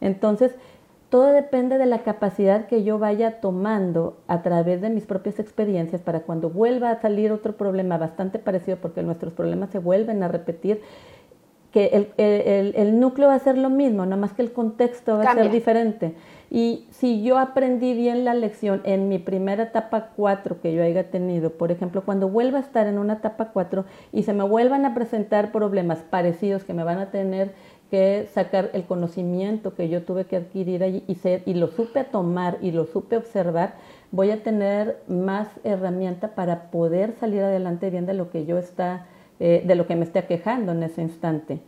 Entonces, 0.02 0.56
todo 1.16 1.32
depende 1.32 1.78
de 1.78 1.86
la 1.86 2.00
capacidad 2.00 2.68
que 2.68 2.84
yo 2.84 3.00
vaya 3.00 3.40
tomando 3.40 4.18
a 4.28 4.42
través 4.42 4.82
de 4.82 4.90
mis 4.90 5.06
propias 5.06 5.40
experiencias 5.40 6.02
para 6.02 6.24
cuando 6.24 6.50
vuelva 6.50 6.92
a 6.92 7.00
salir 7.00 7.32
otro 7.32 7.56
problema 7.56 7.98
bastante 7.98 8.38
parecido, 8.38 8.76
porque 8.82 9.02
nuestros 9.02 9.32
problemas 9.32 9.70
se 9.70 9.80
vuelven 9.80 10.24
a 10.24 10.28
repetir, 10.28 10.82
que 11.72 12.10
el, 12.18 13.00
núcleo 13.00 13.30
va 13.30 13.36
a 13.36 13.40
ser 13.40 13.58
lo 13.58 13.70
mismo, 13.70 14.06
nada 14.06 14.18
más 14.18 14.34
que 14.34 14.42
el 14.42 14.52
contexto 14.52 15.18
va 15.18 15.24
a 15.24 15.34
ser 15.36 15.52
diferente. 15.52 16.16
Y 16.50 16.86
si 16.90 17.24
yo 17.24 17.38
aprendí 17.38 17.94
bien 17.94 18.24
la 18.24 18.34
lección 18.34 18.82
en 18.84 19.08
mi 19.08 19.18
primera 19.18 19.64
etapa 19.64 20.12
4 20.16 20.62
que 20.62 20.74
yo 20.74 20.84
haya 20.84 21.12
tenido, 21.12 21.52
por 21.52 21.72
ejemplo, 21.72 22.04
cuando 22.04 22.30
vuelva 22.30 22.60
a 22.60 22.62
estar 22.62 22.88
en 22.88 22.98
una 22.98 23.14
etapa 23.14 23.52
4 23.54 23.86
y 24.12 24.24
se 24.24 24.34
me 24.34 24.44
vuelvan 24.44 24.86
a 24.86 24.94
presentar 24.94 25.52
problemas 25.54 26.00
parecidos 26.00 26.64
que 26.66 26.74
me 26.74 26.84
van 26.84 27.00
a 27.00 27.12
tener 27.12 27.54
que 27.90 28.28
sacar 28.34 28.72
el 28.74 28.86
conocimiento 28.86 29.76
que 29.76 29.90
yo 29.90 30.04
tuve 30.04 30.26
que 30.26 30.38
adquirir 30.38 30.84
allí 30.84 31.04
y, 31.08 31.16
ser, 31.16 31.44
y 31.46 31.54
lo 31.54 31.68
supe 31.68 32.04
tomar 32.04 32.58
y 32.62 32.72
lo 32.72 32.86
supe 32.86 33.18
observar, 33.18 33.76
voy 34.12 34.32
a 34.32 34.44
tener 34.44 35.02
más 35.08 35.48
herramienta 35.64 36.36
para 36.36 36.72
poder 36.72 37.14
salir 37.20 37.42
adelante 37.42 37.90
bien 37.90 38.06
de 38.06 38.14
lo 38.14 38.30
que 38.30 38.46
yo 38.46 38.58
está, 38.58 39.08
eh, 39.40 39.64
de 39.66 39.76
lo 39.76 39.88
que 39.88 39.96
me 39.96 40.06
esté 40.06 40.26
quejando 40.26 40.72
en 40.72 40.84
ese 40.84 41.02
instante. 41.02 41.60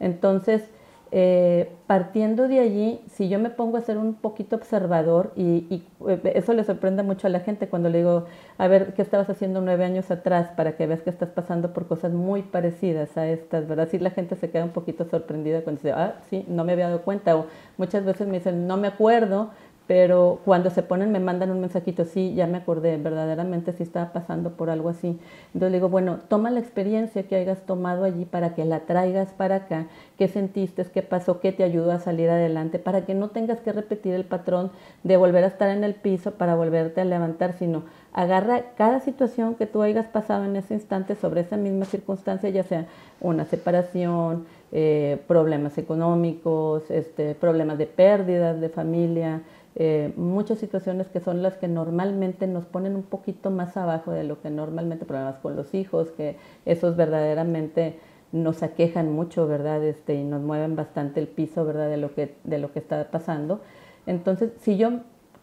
Entonces, 0.00 0.68
eh, 1.16 1.70
partiendo 1.86 2.48
de 2.48 2.58
allí, 2.58 3.00
si 3.06 3.28
yo 3.28 3.38
me 3.38 3.48
pongo 3.48 3.76
a 3.76 3.82
ser 3.82 3.98
un 3.98 4.14
poquito 4.14 4.56
observador, 4.56 5.30
y, 5.36 5.84
eh, 6.08 6.32
eso 6.34 6.52
le 6.54 6.64
sorprende 6.64 7.04
mucho 7.04 7.28
a 7.28 7.30
la 7.30 7.38
gente 7.38 7.68
cuando 7.68 7.88
le 7.88 7.98
digo, 7.98 8.24
a 8.58 8.66
ver, 8.66 8.94
¿qué 8.94 9.02
estabas 9.02 9.30
haciendo 9.30 9.60
nueve 9.60 9.84
años 9.84 10.10
atrás 10.10 10.50
para 10.56 10.76
que 10.76 10.88
veas 10.88 11.02
que 11.02 11.10
estás 11.10 11.28
pasando 11.28 11.72
por 11.72 11.86
cosas 11.86 12.12
muy 12.12 12.42
parecidas 12.42 13.16
a 13.16 13.28
estas, 13.28 13.68
verdad? 13.68 13.86
Sí, 13.92 14.00
la 14.00 14.10
gente 14.10 14.34
se 14.34 14.50
queda 14.50 14.64
un 14.64 14.72
poquito 14.72 15.04
sorprendida 15.04 15.60
cuando 15.60 15.82
dice, 15.82 15.92
ah, 15.92 16.16
sí, 16.30 16.44
no 16.48 16.64
me 16.64 16.72
había 16.72 16.86
dado 16.88 17.02
cuenta, 17.02 17.36
o 17.36 17.46
muchas 17.76 18.04
veces 18.04 18.26
me 18.26 18.38
dicen, 18.38 18.66
no 18.66 18.76
me 18.76 18.88
acuerdo, 18.88 19.50
pero 19.86 20.40
cuando 20.46 20.70
se 20.70 20.82
ponen 20.82 21.12
me 21.12 21.20
mandan 21.20 21.50
un 21.50 21.60
mensajito, 21.60 22.06
sí, 22.06 22.32
ya 22.34 22.46
me 22.46 22.58
acordé, 22.58 22.96
verdaderamente 22.96 23.72
sí 23.72 23.82
estaba 23.82 24.12
pasando 24.12 24.52
por 24.52 24.70
algo 24.70 24.88
así. 24.88 25.18
Entonces 25.48 25.72
le 25.72 25.76
digo, 25.76 25.90
bueno, 25.90 26.20
toma 26.28 26.50
la 26.50 26.60
experiencia 26.60 27.24
que 27.24 27.36
hayas 27.36 27.60
tomado 27.66 28.04
allí 28.04 28.24
para 28.24 28.54
que 28.54 28.64
la 28.64 28.80
traigas 28.80 29.32
para 29.32 29.56
acá, 29.56 29.86
qué 30.16 30.26
sentiste, 30.28 30.84
qué 30.84 31.02
pasó, 31.02 31.40
qué 31.40 31.52
te 31.52 31.64
ayudó 31.64 31.92
a 31.92 32.00
salir 32.00 32.30
adelante, 32.30 32.78
para 32.78 33.04
que 33.04 33.14
no 33.14 33.28
tengas 33.28 33.60
que 33.60 33.72
repetir 33.72 34.14
el 34.14 34.24
patrón 34.24 34.70
de 35.02 35.18
volver 35.18 35.44
a 35.44 35.48
estar 35.48 35.68
en 35.68 35.84
el 35.84 35.94
piso 35.94 36.32
para 36.32 36.54
volverte 36.54 37.02
a 37.02 37.04
levantar, 37.04 37.52
sino 37.52 37.82
agarra 38.14 38.62
cada 38.76 39.00
situación 39.00 39.54
que 39.56 39.66
tú 39.66 39.82
hayas 39.82 40.06
pasado 40.06 40.44
en 40.44 40.56
ese 40.56 40.72
instante 40.74 41.14
sobre 41.14 41.42
esa 41.42 41.56
misma 41.56 41.84
circunstancia, 41.84 42.48
ya 42.48 42.62
sea 42.62 42.86
una 43.20 43.44
separación, 43.44 44.46
eh, 44.72 45.18
problemas 45.28 45.78
económicos, 45.78 46.90
este, 46.90 47.34
problemas 47.34 47.78
de 47.78 47.86
pérdidas 47.86 48.60
de 48.60 48.68
familia, 48.68 49.42
eh, 49.76 50.12
muchas 50.16 50.58
situaciones 50.58 51.08
que 51.08 51.20
son 51.20 51.42
las 51.42 51.56
que 51.56 51.66
normalmente 51.66 52.46
nos 52.46 52.64
ponen 52.64 52.94
un 52.94 53.02
poquito 53.02 53.50
más 53.50 53.76
abajo 53.76 54.12
de 54.12 54.24
lo 54.24 54.40
que 54.40 54.50
normalmente 54.50 55.04
problemas 55.04 55.38
con 55.38 55.56
los 55.56 55.74
hijos, 55.74 56.10
que 56.12 56.36
esos 56.64 56.96
verdaderamente 56.96 57.98
nos 58.30 58.62
aquejan 58.62 59.12
mucho, 59.12 59.46
¿verdad? 59.46 59.82
Este, 59.84 60.14
y 60.14 60.24
nos 60.24 60.42
mueven 60.42 60.76
bastante 60.76 61.20
el 61.20 61.28
piso, 61.28 61.64
¿verdad? 61.64 61.88
De 61.88 61.96
lo 61.96 62.14
que, 62.14 62.34
de 62.44 62.58
lo 62.58 62.72
que 62.72 62.78
está 62.78 63.10
pasando. 63.10 63.60
Entonces, 64.06 64.52
si 64.60 64.76
yo 64.76 65.00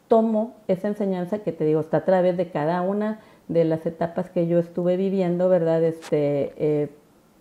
tomo 0.07 0.55
esa 0.67 0.87
enseñanza 0.87 1.39
que 1.39 1.51
te 1.51 1.65
digo, 1.65 1.79
está 1.79 1.97
a 1.97 2.05
través 2.05 2.35
de 2.37 2.51
cada 2.51 2.81
una 2.81 3.21
de 3.47 3.65
las 3.65 3.85
etapas 3.85 4.29
que 4.29 4.47
yo 4.47 4.59
estuve 4.59 4.97
viviendo, 4.97 5.49
¿verdad? 5.49 5.83
Este, 5.83 6.53
eh, 6.57 6.89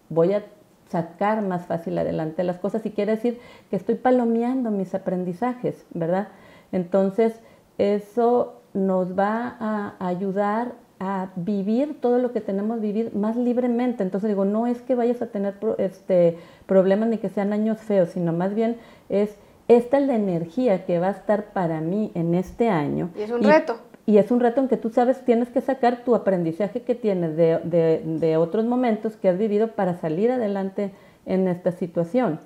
voy 0.09 0.33
a 0.35 0.45
sacar 0.89 1.43
más 1.43 1.67
fácil 1.67 1.97
adelante 1.99 2.43
las 2.43 2.59
cosas 2.59 2.85
y 2.85 2.91
quiere 2.91 3.13
decir 3.13 3.41
que 3.71 3.77
estoy 3.77 3.95
palomeando 3.95 4.71
mis 4.71 4.95
aprendizajes, 4.95 5.87
¿verdad? 5.95 6.29
Entonces, 6.73 7.41
eso 7.79 8.61
nos 8.73 9.19
va 9.19 9.57
a 9.59 9.95
ayudar 9.99 10.75
a 11.01 11.31
vivir 11.35 11.99
todo 12.01 12.19
lo 12.19 12.31
que 12.33 12.43
tenemos 12.43 12.81
vivir 12.81 13.17
más 13.17 13.35
libremente. 13.35 14.03
Entonces 14.03 14.29
digo, 14.29 14.45
no 14.45 14.67
es 14.67 14.83
que 14.83 14.95
vayas 14.95 15.23
a 15.23 15.27
tener 15.29 15.55
este, 15.79 16.37
problemas 16.67 17.09
ni 17.09 17.17
que 17.17 17.31
sean 17.31 17.55
años 17.55 17.79
feos, 17.79 18.11
sino 18.11 18.35
más 18.35 18.55
bien 18.55 18.77
es 19.09 19.35
esta 19.67 19.99
es 19.99 20.07
la 20.07 20.17
energía 20.17 20.85
que 20.85 20.99
va 20.99 21.09
a 21.09 21.13
estar 21.13 21.53
para 21.53 21.81
mí 21.81 22.11
en 22.15 22.35
este 22.35 22.69
año. 22.69 23.11
Y 23.17 23.23
es 23.23 23.31
un 23.31 23.43
reto. 23.43 23.77
Y 24.05 24.19
es 24.19 24.31
un 24.31 24.41
reto 24.41 24.61
en 24.61 24.69
que 24.69 24.77
tú 24.77 24.91
sabes, 24.91 25.25
tienes 25.25 25.49
que 25.49 25.61
sacar 25.61 26.05
tu 26.05 26.17
aprendizaje 26.17 26.83
que 26.83 26.97
tienes 26.97 27.37
de, 27.37 27.61
de 28.05 28.37
otros 28.37 28.65
momentos 28.65 29.17
que 29.17 29.29
has 29.29 29.39
vivido 29.39 29.69
para 29.69 29.95
salir 29.95 30.33
adelante 30.33 30.91
en 31.25 31.47
esta 31.47 31.71
situación. 31.71 32.41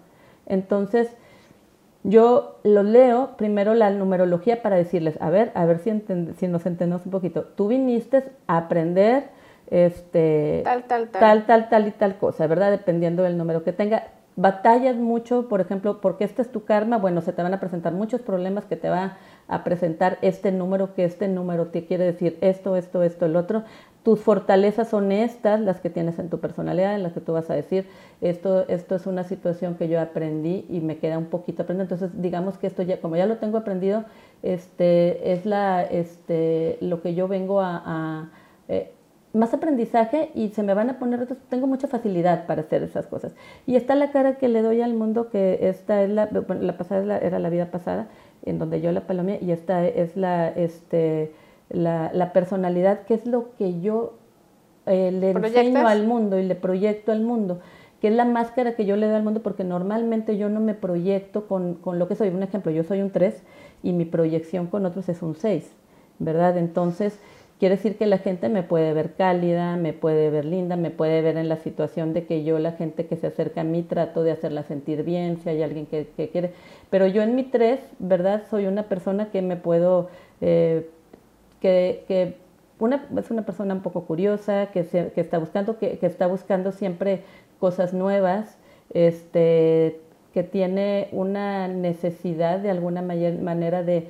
Entonces, 0.47 1.09
yo 2.05 2.61
lo 2.65 2.83
leo 2.83 3.31
primero 3.39 3.75
la 3.75 3.91
numerología 3.91 4.63
para 4.63 4.77
decirles, 4.77 5.17
a 5.21 5.31
ver, 5.31 5.51
a 5.55 5.65
ver 5.65 5.79
si, 5.79 6.05
si 6.37 6.49
nos 6.49 6.67
entendemos 6.67 7.05
un 7.07 7.11
poquito. 7.11 7.45
Tú 7.57 7.69
viniste 7.69 8.25
a 8.47 8.59
aprender 8.59 9.25
este, 9.69 10.61
tal, 10.65 10.85
tal, 10.85 11.09
tal. 11.09 11.21
tal, 11.21 11.47
tal, 11.47 11.69
tal 11.71 11.89
y 11.89 11.91
tal 11.93 12.19
cosa, 12.19 12.47
¿verdad? 12.47 12.71
Dependiendo 12.71 13.23
del 13.23 13.37
número 13.39 13.65
que 13.65 13.73
tenga. 13.73 14.09
Batallas 14.37 14.97
mucho, 14.97 15.49
por 15.49 15.61
ejemplo, 15.61 16.01
porque 16.01 16.25
este 16.25 16.43
es 16.43 16.51
tu 16.51 16.65
karma, 16.65 16.99
bueno, 16.99 17.21
se 17.21 17.33
te 17.33 17.43
van 17.43 17.55
a 17.55 17.61
presentar 17.61 17.93
muchos 17.93 18.21
problemas 18.21 18.65
que 18.65 18.75
te 18.75 18.91
va 18.91 19.17
a 19.47 19.63
presentar 19.63 20.19
este 20.23 20.51
número, 20.51 20.93
que 20.95 21.05
este 21.05 21.29
número 21.29 21.67
te 21.69 21.87
quiere 21.87 22.05
decir 22.05 22.37
esto, 22.41 22.77
esto, 22.77 23.05
esto, 23.05 23.27
el 23.27 23.37
otro 23.37 23.63
tus 24.05 24.21
fortalezas 24.21 24.89
son 24.89 25.11
estas, 25.13 25.61
las 25.61 25.81
que 25.81 25.89
tienes 25.89 26.19
en 26.19 26.29
tu 26.29 26.39
personalidad, 26.39 26.95
en 26.95 27.03
las 27.03 27.15
que 27.15 27.21
tú 27.21 27.33
vas 27.33 27.49
a 27.49 27.55
decir, 27.55 27.87
esto, 28.21 28.69
esto 28.69 28.95
es 28.95 29.07
una 29.07 29.25
situación 29.25 29.77
que 29.77 29.89
yo 29.89 29.99
aprendí 29.99 30.67
y 30.69 30.81
me 30.81 30.99
queda 30.99 31.17
un 31.17 31.27
poquito 31.27 31.63
aprendido. 31.63 31.85
Entonces, 31.85 32.11
digamos 32.21 32.59
que 32.59 32.67
esto 32.67 32.83
ya, 32.83 33.01
como 33.01 33.17
ya 33.17 33.25
lo 33.25 33.39
tengo 33.39 33.57
aprendido, 33.57 34.05
este, 34.43 35.33
es 35.33 35.47
la, 35.47 35.83
este, 35.83 36.77
lo 36.83 37.01
que 37.01 37.15
yo 37.15 37.29
vengo 37.29 37.63
a, 37.63 38.31
eh, 38.69 38.93
más 39.33 39.55
aprendizaje 39.55 40.31
y 40.35 40.51
se 40.51 40.63
me 40.63 40.75
van 40.75 40.91
a 40.91 40.99
poner 40.99 41.21
retos, 41.21 41.39
tengo 41.49 41.67
mucha 41.67 41.89
facilidad 41.89 42.47
para 42.47 42.61
hacer 42.61 42.83
esas 42.83 43.07
cosas. 43.07 43.35
Y 43.67 43.77
está 43.77 43.95
la 43.95 44.13
cara 44.13 44.37
que 44.37 44.49
le 44.49 44.61
doy 44.61 44.83
al 44.83 44.93
mundo, 44.93 45.31
que 45.31 45.67
esta 45.69 46.03
es 46.03 46.11
la, 46.11 46.29
la 46.31 46.77
pasada 46.77 47.19
era 47.19 47.39
la 47.39 47.49
vida 47.49 47.71
pasada, 47.71 48.09
en 48.45 48.59
donde 48.59 48.83
yo 48.83 48.93
la 48.93 49.07
palomé, 49.07 49.39
y 49.41 49.51
esta 49.51 49.87
es 49.87 50.15
la, 50.15 50.51
este, 50.51 51.33
la, 51.71 52.33
personalidad, 52.33 53.03
que 53.03 53.15
es 53.15 53.27
lo 53.27 53.55
que 53.57 53.81
yo 53.81 54.15
eh, 54.87 55.11
le 55.13 55.31
enseño 55.31 55.87
al 55.87 56.07
mundo 56.07 56.39
y 56.39 56.45
le 56.45 56.55
proyecto 56.55 57.13
al 57.13 57.23
mundo, 57.23 57.61
que 58.01 58.09
es 58.09 58.15
la 58.15 58.25
máscara 58.25 58.75
que 58.75 58.85
yo 58.85 58.97
le 58.97 59.07
doy 59.07 59.15
al 59.17 59.23
mundo, 59.23 59.43
porque 59.43 59.65
normalmente 59.65 60.37
yo 60.37 60.49
no 60.49 60.61
me 60.61 60.75
proyecto 60.75 61.47
con, 61.47 61.75
con 61.75 61.99
lo 61.99 62.07
que 62.07 62.17
soy. 62.17 62.29
Un 62.29 62.43
ejemplo, 62.43 62.71
yo 62.71 62.85
soy 62.85 63.01
un 63.01 63.11
3 63.11 63.43
y 63.83 63.93
mi 63.93 64.05
proyección 64.05 64.67
con 64.67 64.85
otros 64.85 65.09
es 65.09 65.23
un 65.23 65.37
6, 65.37 65.73
¿verdad? 66.19 66.59
Entonces, 66.59 67.19
quiere 67.59 67.77
decir 67.77 67.97
que 67.97 68.07
la 68.07 68.19
gente 68.19 68.49
me 68.49 68.63
puede 68.63 68.93
ver 68.93 69.15
cálida, 69.15 69.77
me 69.77 69.93
puede 69.93 70.29
ver 70.29 70.45
linda, 70.45 70.77
me 70.77 70.91
puede 70.91 71.23
ver 71.23 71.37
en 71.37 71.49
la 71.49 71.57
situación 71.57 72.13
de 72.13 72.27
que 72.27 72.45
yo, 72.45 72.59
la 72.59 72.73
gente 72.73 73.07
que 73.07 73.17
se 73.17 73.29
acerca 73.29 73.63
a 73.63 73.65
mí, 73.65 73.83
trato 73.83 74.23
de 74.23 74.33
hacerla 74.33 74.65
sentir 74.65 75.03
bien, 75.03 75.39
si 75.39 75.49
hay 75.49 75.63
alguien 75.63 75.87
que, 75.87 76.07
quiere. 76.31 76.53
Pero 76.91 77.07
yo 77.07 77.23
en 77.23 77.35
mi 77.35 77.45
3, 77.45 77.81
¿verdad? 77.99 78.43
Soy 78.51 78.67
una 78.67 78.85
persona 78.85 79.31
que 79.31 79.41
me 79.41 79.57
puedo... 79.57 80.09
Eh, 80.41 80.91
que, 81.65 82.37
una, 82.79 83.07
es 83.17 83.31
una 83.31 83.43
persona 83.47 83.75
un 83.75 83.81
poco 83.81 84.05
curiosa, 84.05 84.67
que, 84.67 84.85
que 84.85 85.21
está 85.21 85.39
buscando, 85.39 85.79
que, 85.79 85.99
está 86.03 86.27
buscando 86.27 86.73
siempre 86.73 87.23
cosas 87.59 87.95
nuevas, 87.95 88.59
este, 88.93 90.01
que 90.35 90.43
tiene 90.43 91.09
una 91.13 91.69
necesidad 91.69 92.59
de 92.59 92.71
alguna 92.71 93.01
manera 93.01 93.83
de 93.83 94.09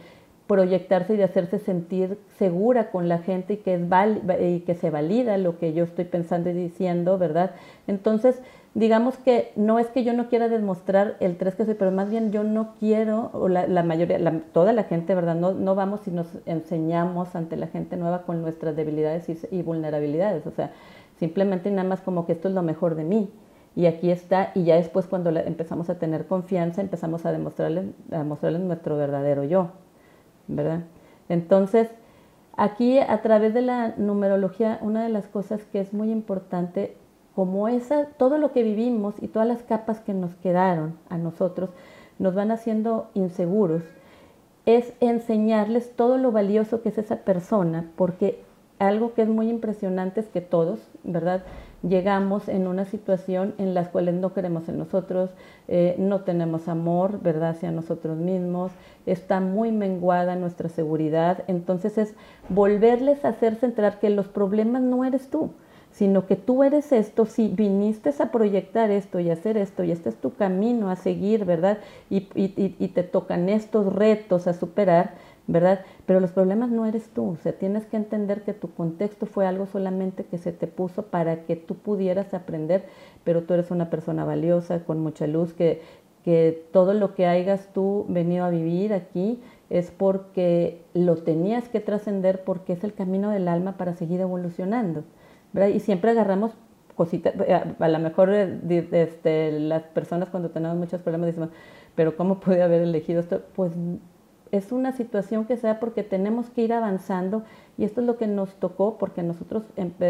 proyectarse 0.49 1.15
y 1.15 1.17
de 1.17 1.25
hacerse 1.25 1.59
sentir 1.59 2.19
segura 2.39 2.91
con 2.91 3.09
la 3.09 3.19
gente 3.19 3.55
y 3.55 3.57
que, 3.59 3.75
es 3.75 4.41
y 4.41 4.61
que 4.61 4.75
se 4.75 4.91
valida 4.91 5.39
lo 5.39 5.59
que 5.59 5.73
yo 5.73 5.85
estoy 5.85 6.05
pensando 6.05 6.51
y 6.51 6.55
diciendo, 6.55 7.19
¿verdad? 7.19 7.53
Entonces, 7.87 8.43
digamos 8.75 9.17
que 9.17 9.53
no 9.55 9.79
es 9.79 9.87
que 9.87 10.03
yo 10.03 10.13
no 10.13 10.29
quiera 10.29 10.49
demostrar 10.49 11.17
el 11.21 11.37
tres 11.37 11.55
que 11.55 11.65
soy, 11.65 11.75
pero 11.75 11.93
más 11.93 12.11
bien 12.11 12.33
yo 12.33 12.43
no 12.43 12.75
quiero, 12.81 13.31
o 13.33 13.49
la, 13.49 13.83
mayoría, 13.85 14.43
toda 14.53 14.73
la 14.73 14.85
gente, 14.85 15.15
¿verdad? 15.15 15.37
No, 15.37 15.53
no 15.53 15.77
vamos 15.77 16.07
y 16.09 16.11
nos 16.11 16.27
enseñamos 16.45 17.37
ante 17.37 17.57
la 17.57 17.69
gente 17.69 17.97
nueva 17.97 18.23
con 18.23 18.43
nuestras 18.43 18.75
debilidades 18.75 19.29
y, 19.51 19.63
vulnerabilidades, 19.63 20.47
o 20.47 20.51
sea, 20.51 20.73
simplemente 21.19 21.71
nada 21.71 21.89
más 21.89 22.01
como 22.01 22.27
que 22.27 22.33
esto 22.33 22.49
es 22.49 22.55
lo 22.55 22.63
mejor 22.63 22.97
de 22.97 23.05
mí. 23.05 23.31
Y 23.77 23.87
aquí 23.87 24.11
está, 24.11 24.53
y 24.55 24.65
ya 24.65 24.77
después 24.77 25.07
cuando 25.07 25.31
empezamos 25.31 25.91
a 25.91 25.99
tener 25.99 26.27
confianza, 26.27 26.81
empezamos 26.81 27.27
a 27.27 27.33
demostrarles, 27.33 27.87
a 28.13 28.23
mostrarles 28.23 28.63
nuestro 28.63 28.97
verdadero 28.97 29.43
yo, 29.45 29.71
¿verdad? 30.47 30.81
Entonces, 31.29 31.89
aquí 32.57 32.99
a 32.99 33.21
través 33.23 33.53
de 33.53 33.63
la 33.63 33.95
numerología, 33.97 34.79
una 34.81 35.03
de 35.03 35.09
las 35.09 35.27
cosas 35.27 35.65
que 35.73 35.81
es 35.81 35.93
muy 35.93 36.13
importante 36.13 36.97
como 37.35 37.69
esa, 37.69 38.07
todo 38.17 38.39
lo 38.39 38.53
que 38.53 38.63
vivimos 38.63 39.15
y 39.21 39.29
todas 39.29 39.49
las 39.49 39.63
capas 39.63 40.01
que 40.01 40.15
nos 40.15 40.35
quedaron 40.37 40.97
a 41.09 41.19
nosotros 41.19 41.71
nos 42.19 42.35
van 42.35 42.51
haciendo 42.51 43.09
inseguros, 43.15 43.83
es 44.67 44.95
enseñarles 45.01 45.95
todo 45.95 46.17
lo 46.17 46.33
valioso 46.33 46.81
que 46.81 46.89
es 46.89 46.99
esa 46.99 47.17
persona, 47.17 47.91
porque 47.97 48.43
algo 48.79 49.15
que 49.15 49.23
es 49.23 49.29
muy 49.29 49.49
impresionante 49.49 50.21
es 50.21 50.29
que 50.29 50.41
todos, 50.41 50.81
¿verdad? 51.03 51.43
Llegamos 51.83 52.49
en 52.49 52.67
una 52.67 52.87
situación 52.87 53.55
en 53.59 53.75
la 53.75 53.91
cual 53.91 54.21
no 54.21 54.33
queremos 54.33 54.69
en 54.69 54.79
nosotros, 54.79 55.31
eh, 55.69 55.97
no 55.99 56.23
tenemos 56.23 56.67
amor, 56.69 57.21
¿verdad?, 57.21 57.51
hacia 57.51 57.71
nosotros 57.71 58.17
mismos, 58.17 58.73
está 59.07 59.41
muy 59.41 59.71
menguada 59.71 60.35
nuestra 60.35 60.69
seguridad, 60.69 61.45
entonces 61.47 61.99
es 61.99 62.15
volverles 62.49 63.25
a 63.25 63.29
hacerse 63.29 63.67
enterar 63.67 63.99
que 64.01 64.09
los 64.09 64.29
problemas 64.29 64.83
no 64.83 65.05
eres 65.05 65.29
tú, 65.29 65.51
sino 65.95 66.27
que 66.27 66.35
tú 66.35 66.65
eres 66.65 66.91
esto, 66.91 67.25
si 67.25 67.47
viniste 67.47 68.11
a 68.19 68.33
proyectar 68.33 68.91
esto 68.91 69.21
y 69.21 69.31
hacer 69.31 69.57
esto, 69.57 69.85
y 69.85 69.93
este 69.93 70.09
es 70.09 70.17
tu 70.17 70.35
camino 70.35 70.91
a 70.91 70.97
seguir, 70.97 71.45
¿verdad? 71.45 71.79
Y, 72.11 72.27
y, 72.35 72.89
te 72.89 73.05
tocan 73.05 73.49
estos 73.49 73.93
retos 73.95 74.49
a 74.49 74.55
superar, 74.55 75.15
¿verdad? 75.47 75.83
Pero 76.05 76.19
los 76.19 76.33
problemas 76.33 76.71
no 76.71 76.85
eres 76.85 77.09
tú, 77.11 77.31
o 77.31 77.37
sea, 77.37 77.53
tienes 77.53 77.87
que 77.87 77.97
entender 77.97 78.43
que 78.43 78.55
tu 78.55 78.73
contexto 78.73 79.27
fue 79.27 79.47
algo 79.47 79.67
solamente 79.67 80.25
que 80.25 80.37
se 80.37 80.51
te 80.51 80.67
puso 80.67 81.05
para 81.05 81.45
que 81.45 81.55
tú 81.55 81.77
pudieras 81.77 82.35
aprender, 82.35 82.87
pero 83.23 83.45
tú 83.45 83.55
eres 83.55 83.71
una 83.71 83.89
persona 83.89 84.25
valiosa, 84.25 84.81
con 84.81 84.99
mucha 84.99 85.29
luz, 85.29 85.53
que, 85.53 85.81
que 86.25 86.67
todo 86.73 86.93
lo 86.95 87.15
que 87.15 87.27
hayas 87.27 87.69
tú 87.73 88.05
venido 88.09 88.45
a 88.45 88.51
vivir 88.51 88.93
aquí 88.93 89.41
es 89.71 89.93
porque 89.93 90.83
lo 90.93 91.19
tenías 91.19 91.69
que 91.69 91.79
trascender 91.79 92.43
porque 92.43 92.73
es 92.73 92.83
el 92.83 92.95
camino 92.95 93.31
del 93.31 93.47
alma 93.47 93.77
para 93.77 93.95
seguir 93.95 94.21
evolucionando. 94.21 95.05
Y 95.55 95.81
siempre 95.81 96.11
agarramos 96.11 96.53
cositas, 96.97 97.35
eh, 97.47 97.63
a, 97.79 97.89
lo 97.89 97.99
mejor 97.99 98.31
eh, 98.33 98.89
este, 98.93 99.59
las 99.59 99.83
personas 99.83 100.29
cuando 100.29 100.51
tenemos 100.51 100.77
muchos 100.77 101.01
problemas 101.01 101.27
decimos, 101.27 101.51
pero 101.95 102.17
¿cómo 102.17 102.41
pude 102.41 102.63
haber 102.63 102.83
elegido 102.83 103.21
esto? 103.21 103.43
Pues 103.55 103.73
es 104.53 104.71
una 104.71 104.93
situación 104.93 105.47
que 105.47 105.57
sea 105.57 105.81
porque 105.81 106.05
tenemos 106.05 106.49
que 106.51 106.63
ir 106.63 106.73
avanzando 106.73 107.43
y 107.77 107.85
esto 107.85 108.01
es 108.01 108.07
lo 108.07 108.17
que 108.17 108.29
nos 108.29 108.55
tocó 108.55 108.99
porque 108.99 109.23
nosotros 109.25 109.65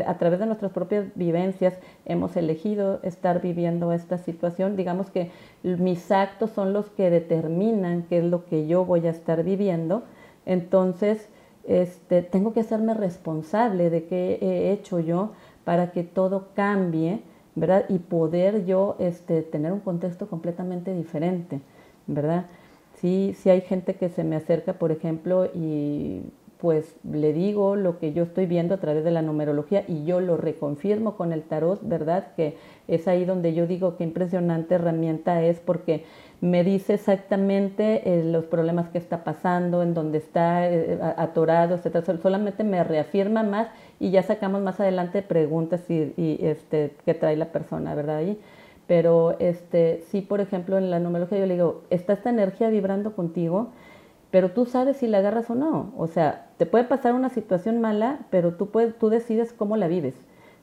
a 0.07 0.19
través 0.19 0.39
de 0.39 0.47
nuestras 0.47 0.71
propias 0.71 1.07
vivencias 1.15 1.79
hemos 2.05 2.37
elegido 2.37 3.01
estar 3.03 3.41
viviendo 3.41 3.93
esta 3.93 4.19
situación. 4.19 4.77
Digamos 4.77 5.11
que 5.11 5.31
mis 5.63 6.11
actos 6.11 6.51
son 6.51 6.75
los 6.75 6.91
que 6.91 7.09
determinan 7.09 8.03
qué 8.03 8.19
es 8.19 8.25
lo 8.25 8.45
que 8.45 8.67
yo 8.67 8.85
voy 8.85 9.07
a 9.07 9.11
estar 9.11 9.45
viviendo. 9.45 10.03
Entonces, 10.45 11.31
este, 11.67 12.23
tengo 12.23 12.53
que 12.53 12.61
hacerme 12.61 12.95
responsable 12.95 13.91
de 13.91 14.05
qué 14.05 14.39
he 14.41 14.73
hecho 14.73 15.01
yo 15.01 15.33
para 15.65 15.93
que 15.93 16.03
todo 16.03 16.49
cambie, 16.55 17.21
¿verdad? 17.55 17.87
Y 17.89 17.99
poder 17.99 18.67
yo 18.67 18.97
este, 18.99 19.43
tener 19.43 19.73
un 19.73 19.81
contexto 19.81 20.29
completamente 20.29 20.95
diferente, 20.95 21.61
¿verdad? 22.07 22.47
Sí, 23.01 23.35
sí 23.39 23.51
hay 23.51 23.63
gente 23.63 23.95
que 23.95 24.09
se 24.09 24.25
me 24.25 24.37
acerca, 24.37 24.75
por 24.75 24.93
ejemplo, 24.93 25.47
y 25.47 26.23
pues 26.59 26.97
le 27.11 27.33
digo 27.33 27.77
lo 27.77 27.99
que 27.99 28.13
yo 28.13 28.23
estoy 28.23 28.47
viendo 28.47 28.75
a 28.75 28.79
través 28.79 29.05
de 29.05 29.11
la 29.11 29.23
numerología 29.23 29.85
y 29.87 30.05
yo 30.05 30.21
lo 30.21 30.37
reconfirmo 30.37 31.17
con 31.17 31.33
el 31.33 31.43
tarot, 31.43 31.81
¿verdad? 31.83 32.29
Que 32.37 32.57
es 32.89 33.09
ahí 33.09 33.25
donde 33.25 33.55
yo 33.55 33.67
digo 33.67 33.97
qué 33.97 34.05
impresionante 34.05 34.77
herramienta 34.77 35.43
es 35.43 35.61
porque 35.61 36.05
me 36.41 36.63
dice 36.63 36.95
exactamente 36.95 38.03
eh, 38.05 38.23
los 38.25 38.45
problemas 38.45 38.91
que 38.91 38.99
está 38.99 39.25
pasando, 39.25 39.83
en 39.83 39.95
dónde 39.95 40.19
está 40.19 40.71
eh, 40.71 40.99
atorado, 41.17 41.75
etc. 41.75 42.21
Solamente 42.21 42.65
me 42.65 42.85
reafirma 42.85 43.43
más 43.43 43.69
y 43.99 44.11
ya 44.11 44.23
sacamos 44.23 44.61
más 44.61 44.79
adelante 44.79 45.23
preguntas 45.23 45.89
y, 45.89 46.39
este, 46.41 46.97
que 47.07 47.15
trae 47.15 47.37
la 47.37 47.47
persona, 47.47 47.95
¿verdad? 47.95 48.17
Ahí. 48.17 48.39
Pero 48.87 49.37
este, 49.39 50.05
sí, 50.11 50.21
por 50.21 50.43
ejemplo, 50.43 50.77
en 50.77 50.91
la 50.91 50.99
numerología 50.99 51.39
yo 51.39 51.47
le 51.47 51.55
digo, 51.55 51.83
está 51.89 52.13
esta 52.13 52.29
energía 52.29 52.69
vibrando 52.69 53.15
contigo, 53.17 53.71
pero 54.35 54.51
tú 54.51 54.67
sabes 54.67 54.97
si 54.97 55.07
la 55.07 55.19
agarras 55.19 55.49
o 55.49 55.55
no. 55.55 55.93
O 55.97 56.09
sea, 56.09 56.49
te 56.57 56.67
puede 56.67 56.83
pasar 56.83 57.15
una 57.15 57.29
situación 57.29 57.81
mala, 57.81 58.27
pero 58.31 58.55
tú, 58.55 58.69
puedes, 58.69 58.99
tú 58.99 59.09
decides 59.09 59.53
cómo 59.53 59.77
la 59.77 59.87
vives. 59.87 60.17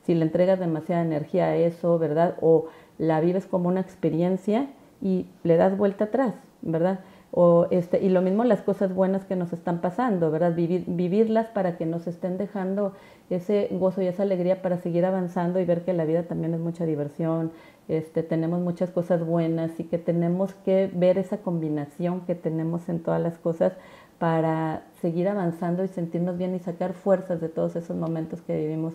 Si 0.03 0.13
le 0.13 0.25
entregas 0.25 0.59
demasiada 0.59 1.01
energía 1.03 1.45
a 1.45 1.55
eso, 1.55 1.97
¿verdad? 1.97 2.35
O 2.41 2.65
la 2.97 3.21
vives 3.21 3.45
como 3.45 3.69
una 3.69 3.79
experiencia 3.79 4.67
y 5.01 5.25
le 5.43 5.55
das 5.55 5.77
vuelta 5.77 6.03
atrás, 6.03 6.33
¿verdad? 6.61 6.99
o 7.31 7.67
este, 7.71 8.03
y 8.03 8.09
lo 8.09 8.21
mismo 8.21 8.43
las 8.43 8.61
cosas 8.61 8.93
buenas 8.93 9.23
que 9.25 9.37
nos 9.37 9.53
están 9.53 9.79
pasando, 9.79 10.31
¿verdad? 10.31 10.53
Vivir, 10.53 10.83
vivirlas 10.85 11.47
para 11.47 11.77
que 11.77 11.85
nos 11.85 12.05
estén 12.05 12.37
dejando 12.37 12.93
ese 13.29 13.69
gozo 13.71 14.01
y 14.01 14.07
esa 14.07 14.23
alegría 14.23 14.61
para 14.61 14.77
seguir 14.77 15.05
avanzando 15.05 15.59
y 15.59 15.65
ver 15.65 15.85
que 15.85 15.93
la 15.93 16.03
vida 16.03 16.23
también 16.23 16.53
es 16.53 16.59
mucha 16.59 16.85
diversión, 16.85 17.51
este, 17.87 18.23
tenemos 18.23 18.61
muchas 18.61 18.91
cosas 18.91 19.25
buenas 19.25 19.79
y 19.79 19.83
que 19.85 19.97
tenemos 19.97 20.53
que 20.65 20.89
ver 20.93 21.17
esa 21.17 21.37
combinación 21.37 22.21
que 22.21 22.35
tenemos 22.35 22.89
en 22.89 22.99
todas 22.99 23.21
las 23.21 23.37
cosas 23.37 23.73
para 24.19 24.83
seguir 25.01 25.27
avanzando 25.27 25.83
y 25.83 25.87
sentirnos 25.87 26.37
bien 26.37 26.55
y 26.55 26.59
sacar 26.59 26.93
fuerzas 26.93 27.41
de 27.41 27.49
todos 27.49 27.75
esos 27.75 27.97
momentos 27.97 28.41
que 28.41 28.57
vivimos 28.57 28.93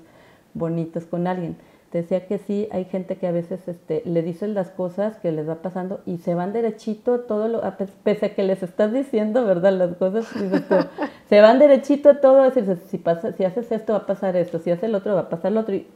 bonitos 0.54 1.04
con 1.04 1.26
alguien 1.26 1.56
decía 1.96 2.26
que 2.26 2.38
sí, 2.38 2.68
hay 2.72 2.84
gente 2.84 3.16
que 3.16 3.26
a 3.26 3.32
veces 3.32 3.66
este, 3.68 4.02
le 4.04 4.22
dicen 4.22 4.54
las 4.54 4.70
cosas 4.70 5.16
que 5.18 5.32
les 5.32 5.48
va 5.48 5.56
pasando 5.56 6.00
y 6.06 6.18
se 6.18 6.34
van 6.34 6.52
derechito 6.52 7.20
todo 7.20 7.48
lo, 7.48 7.62
pese 8.02 8.26
a 8.26 8.34
que 8.34 8.42
les 8.42 8.62
estás 8.62 8.92
diciendo, 8.92 9.44
¿verdad? 9.44 9.72
Las 9.72 9.96
cosas, 9.96 10.26
se 11.28 11.40
van 11.40 11.58
derechito 11.58 12.16
todo, 12.18 12.50
si, 12.50 12.98
pasa, 12.98 13.32
si 13.32 13.44
haces 13.44 13.70
esto 13.72 13.92
va 13.92 14.00
a 14.00 14.06
pasar 14.06 14.36
esto, 14.36 14.58
si 14.58 14.70
haces 14.70 14.84
el 14.84 14.94
otro 14.94 15.14
va 15.14 15.22
a 15.22 15.28
pasar 15.28 15.52
lo 15.52 15.60
otro 15.60 15.74
y, 15.74 15.86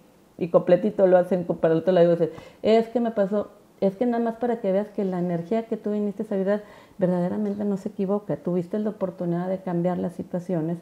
completito 0.48 1.06
lo 1.06 1.18
hacen 1.18 1.44
para 1.44 1.74
el 1.74 1.80
otro 1.80 1.92
lado. 1.92 2.16
Es 2.62 2.88
que 2.88 3.00
me 3.00 3.10
pasó, 3.10 3.50
es 3.80 3.96
que 3.96 4.06
nada 4.06 4.22
más 4.22 4.36
para 4.36 4.60
que 4.60 4.72
veas 4.72 4.88
que 4.88 5.04
la 5.04 5.18
energía 5.18 5.66
que 5.66 5.76
tú 5.76 5.92
viniste 5.92 6.26
a 6.30 6.36
vida 6.36 6.62
verdaderamente 6.98 7.64
no 7.64 7.76
se 7.76 7.90
equivoca, 7.90 8.36
tuviste 8.36 8.78
la 8.78 8.90
oportunidad 8.90 9.48
de 9.48 9.58
cambiar 9.58 9.98
las 9.98 10.14
situaciones 10.14 10.78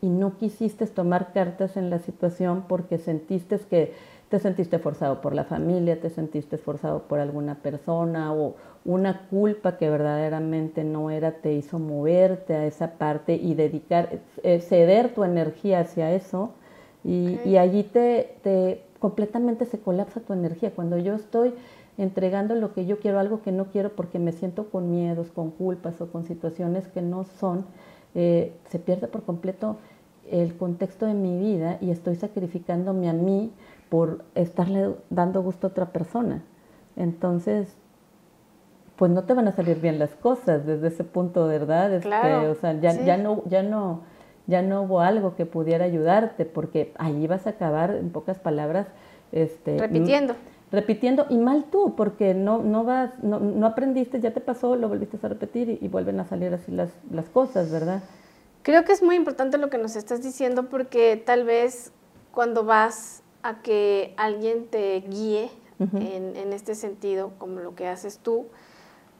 y 0.00 0.08
no 0.08 0.36
quisiste 0.36 0.86
tomar 0.86 1.32
cartas 1.32 1.76
en 1.76 1.90
la 1.90 1.98
situación 1.98 2.64
porque 2.68 2.98
sentiste 2.98 3.58
que 3.68 3.92
te 4.28 4.38
sentiste 4.38 4.78
forzado 4.78 5.20
por 5.20 5.34
la 5.34 5.44
familia, 5.44 6.00
te 6.00 6.10
sentiste 6.10 6.58
forzado 6.58 7.04
por 7.04 7.18
alguna 7.18 7.56
persona 7.56 8.32
o 8.32 8.56
una 8.84 9.26
culpa 9.28 9.76
que 9.76 9.88
verdaderamente 9.88 10.84
no 10.84 11.10
era, 11.10 11.32
te 11.32 11.52
hizo 11.52 11.78
moverte 11.78 12.54
a 12.54 12.66
esa 12.66 12.92
parte 12.92 13.34
y 13.34 13.54
dedicar, 13.54 14.20
eh, 14.42 14.60
ceder 14.60 15.14
tu 15.14 15.24
energía 15.24 15.80
hacia 15.80 16.12
eso 16.12 16.52
y, 17.04 17.56
allí 17.56 17.84
te, 17.84 18.36
te 18.42 18.82
completamente 18.98 19.64
se 19.64 19.78
colapsa 19.78 20.20
tu 20.20 20.32
energía. 20.32 20.72
Cuando 20.74 20.98
yo 20.98 21.14
estoy 21.14 21.54
entregando 21.96 22.54
lo 22.54 22.72
que 22.72 22.86
yo 22.86 23.00
quiero, 23.00 23.18
algo 23.18 23.42
que 23.42 23.52
no 23.52 23.66
quiero 23.66 23.90
porque 23.90 24.18
me 24.18 24.32
siento 24.32 24.70
con 24.70 24.90
miedos, 24.90 25.30
con 25.30 25.50
culpas 25.50 26.00
o 26.00 26.10
con 26.10 26.24
situaciones 26.24 26.86
que 26.88 27.02
no 27.02 27.24
son, 27.24 27.66
eh, 28.14 28.52
se 28.68 28.78
pierde 28.78 29.08
por 29.08 29.24
completo 29.24 29.76
el 30.30 30.56
contexto 30.56 31.06
de 31.06 31.14
mi 31.14 31.38
vida 31.38 31.78
y 31.80 31.90
estoy 31.90 32.16
sacrificándome 32.16 33.08
a 33.08 33.12
mí 33.12 33.52
por 33.88 34.24
estarle 34.34 34.94
dando 35.10 35.42
gusto 35.42 35.66
a 35.66 35.70
otra 35.70 35.86
persona. 35.86 36.42
Entonces, 36.96 37.76
pues 38.96 39.10
no 39.10 39.24
te 39.24 39.34
van 39.34 39.48
a 39.48 39.52
salir 39.52 39.80
bien 39.80 39.98
las 39.98 40.10
cosas 40.16 40.66
desde 40.66 40.88
ese 40.88 41.04
punto, 41.04 41.46
¿verdad? 41.46 41.94
Este, 41.94 42.08
o 42.48 42.54
sea, 42.56 42.78
ya, 42.80 42.92
ya, 43.04 43.16
no, 43.16 43.42
ya 43.46 43.62
no, 43.62 44.00
ya 44.48 44.62
no 44.62 44.82
hubo 44.82 45.00
algo 45.00 45.36
que 45.36 45.46
pudiera 45.46 45.84
ayudarte, 45.84 46.44
porque 46.44 46.92
ahí 46.98 47.26
vas 47.26 47.46
a 47.46 47.50
acabar, 47.50 47.90
en 47.90 48.10
pocas 48.10 48.38
palabras, 48.38 48.88
este, 49.30 49.78
repitiendo. 49.78 50.34
Repitiendo, 50.72 51.26
y 51.28 51.38
mal 51.38 51.66
tú, 51.70 51.94
porque 51.94 52.34
no, 52.34 52.58
no 52.62 52.82
vas, 52.82 53.12
no, 53.22 53.38
no 53.38 53.66
aprendiste, 53.66 54.20
ya 54.20 54.32
te 54.32 54.40
pasó, 54.40 54.74
lo 54.74 54.88
volviste 54.88 55.18
a 55.22 55.28
repetir 55.28 55.78
y, 55.80 55.88
vuelven 55.88 56.18
a 56.18 56.24
salir 56.24 56.52
así 56.52 56.72
las, 56.72 56.90
las 57.10 57.26
cosas, 57.26 57.70
¿verdad? 57.70 58.02
Creo 58.62 58.84
que 58.84 58.92
es 58.92 59.02
muy 59.02 59.16
importante 59.16 59.56
lo 59.56 59.70
que 59.70 59.78
nos 59.78 59.96
estás 59.96 60.22
diciendo 60.22 60.68
porque 60.68 61.22
tal 61.24 61.44
vez 61.44 61.92
cuando 62.32 62.64
vas 62.64 63.22
a 63.42 63.62
que 63.62 64.14
alguien 64.16 64.66
te 64.66 65.00
guíe 65.00 65.50
en, 65.78 66.52
este 66.52 66.74
sentido, 66.74 67.32
como 67.38 67.60
lo 67.60 67.74
que 67.74 67.86
haces 67.86 68.18
tú. 68.18 68.46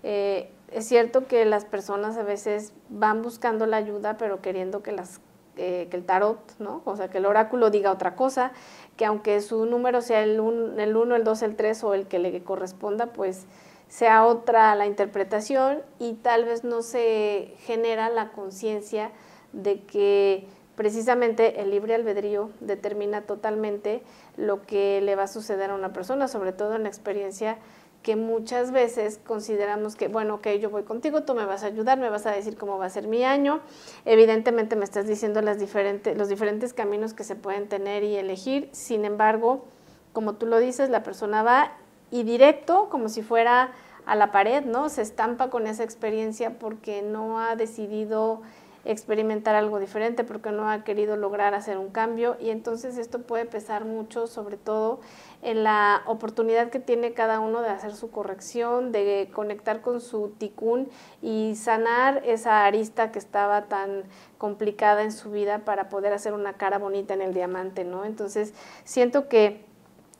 Eh, 0.02 0.50
es 0.72 0.86
cierto 0.86 1.26
que 1.26 1.44
las 1.44 1.64
personas 1.64 2.16
a 2.16 2.22
veces 2.22 2.72
van 2.88 3.22
buscando 3.22 3.66
la 3.66 3.78
ayuda, 3.78 4.16
pero 4.16 4.40
queriendo 4.40 4.82
que, 4.82 4.92
las, 4.92 5.20
eh, 5.56 5.88
que 5.90 5.96
el 5.96 6.04
tarot, 6.04 6.38
¿no? 6.58 6.82
O 6.84 6.96
sea, 6.96 7.08
que 7.08 7.18
el 7.18 7.26
oráculo 7.26 7.70
diga 7.70 7.90
otra 7.90 8.16
cosa, 8.16 8.52
que 8.96 9.04
aunque 9.04 9.40
su 9.40 9.64
número 9.66 10.02
sea 10.02 10.22
el 10.22 10.40
1, 10.40 10.80
el, 10.80 10.96
uno, 10.96 11.16
el 11.16 11.24
2, 11.24 11.42
el 11.42 11.56
3 11.56 11.84
o 11.84 11.94
el 11.94 12.06
que 12.06 12.18
le 12.18 12.42
corresponda, 12.42 13.06
pues 13.06 13.46
sea 13.88 14.26
otra 14.26 14.74
la 14.74 14.86
interpretación 14.86 15.80
y 15.98 16.14
tal 16.14 16.44
vez 16.44 16.62
no 16.62 16.82
se 16.82 17.54
genera 17.60 18.10
la 18.10 18.32
conciencia 18.32 19.10
de 19.52 19.82
que 19.84 20.46
precisamente 20.76 21.60
el 21.62 21.70
libre 21.70 21.94
albedrío 21.94 22.50
determina 22.60 23.22
totalmente 23.22 24.02
lo 24.36 24.64
que 24.66 25.00
le 25.00 25.16
va 25.16 25.24
a 25.24 25.26
suceder 25.26 25.70
a 25.70 25.74
una 25.74 25.92
persona, 25.92 26.28
sobre 26.28 26.52
todo 26.52 26.76
en 26.76 26.82
la 26.82 26.88
experiencia 26.88 27.58
que 28.02 28.16
muchas 28.16 28.70
veces 28.70 29.20
consideramos 29.26 29.96
que, 29.96 30.08
bueno, 30.08 30.36
ok, 30.36 30.48
yo 30.60 30.70
voy 30.70 30.84
contigo, 30.84 31.24
tú 31.24 31.34
me 31.34 31.44
vas 31.44 31.62
a 31.62 31.66
ayudar, 31.66 31.98
me 31.98 32.08
vas 32.08 32.26
a 32.26 32.30
decir 32.30 32.56
cómo 32.56 32.78
va 32.78 32.86
a 32.86 32.90
ser 32.90 33.06
mi 33.06 33.24
año. 33.24 33.60
Evidentemente 34.04 34.76
me 34.76 34.84
estás 34.84 35.06
diciendo 35.06 35.42
las 35.42 35.58
diferentes, 35.58 36.16
los 36.16 36.28
diferentes 36.28 36.72
caminos 36.72 37.12
que 37.12 37.24
se 37.24 37.36
pueden 37.36 37.68
tener 37.68 38.04
y 38.04 38.16
elegir. 38.16 38.68
Sin 38.72 39.04
embargo, 39.04 39.64
como 40.12 40.34
tú 40.34 40.46
lo 40.46 40.58
dices, 40.58 40.90
la 40.90 41.02
persona 41.02 41.42
va 41.42 41.72
y 42.10 42.22
directo, 42.22 42.88
como 42.88 43.08
si 43.08 43.22
fuera 43.22 43.72
a 44.06 44.14
la 44.14 44.32
pared, 44.32 44.64
¿no? 44.64 44.88
Se 44.88 45.02
estampa 45.02 45.50
con 45.50 45.66
esa 45.66 45.84
experiencia 45.84 46.58
porque 46.58 47.02
no 47.02 47.40
ha 47.40 47.56
decidido 47.56 48.40
experimentar 48.84 49.54
algo 49.54 49.78
diferente 49.78 50.24
porque 50.24 50.50
no 50.50 50.70
ha 50.70 50.82
querido 50.82 51.16
lograr 51.16 51.54
hacer 51.54 51.76
un 51.76 51.90
cambio 51.90 52.36
y 52.40 52.48
entonces 52.50 52.96
esto 52.96 53.20
puede 53.20 53.44
pesar 53.44 53.84
mucho 53.84 54.26
sobre 54.26 54.56
todo 54.56 55.00
en 55.42 55.62
la 55.62 56.02
oportunidad 56.06 56.70
que 56.70 56.80
tiene 56.80 57.12
cada 57.12 57.40
uno 57.40 57.62
de 57.62 57.68
hacer 57.68 57.94
su 57.94 58.10
corrección, 58.10 58.92
de 58.92 59.30
conectar 59.32 59.80
con 59.80 60.00
su 60.00 60.30
ticún 60.30 60.88
y 61.22 61.54
sanar 61.54 62.22
esa 62.24 62.64
arista 62.64 63.12
que 63.12 63.18
estaba 63.18 63.66
tan 63.66 64.04
complicada 64.36 65.02
en 65.02 65.12
su 65.12 65.30
vida 65.30 65.60
para 65.60 65.88
poder 65.88 66.12
hacer 66.12 66.32
una 66.32 66.54
cara 66.54 66.78
bonita 66.78 67.14
en 67.14 67.22
el 67.22 67.34
diamante, 67.34 67.84
¿no? 67.84 68.04
Entonces, 68.04 68.52
siento 68.84 69.28
que 69.28 69.68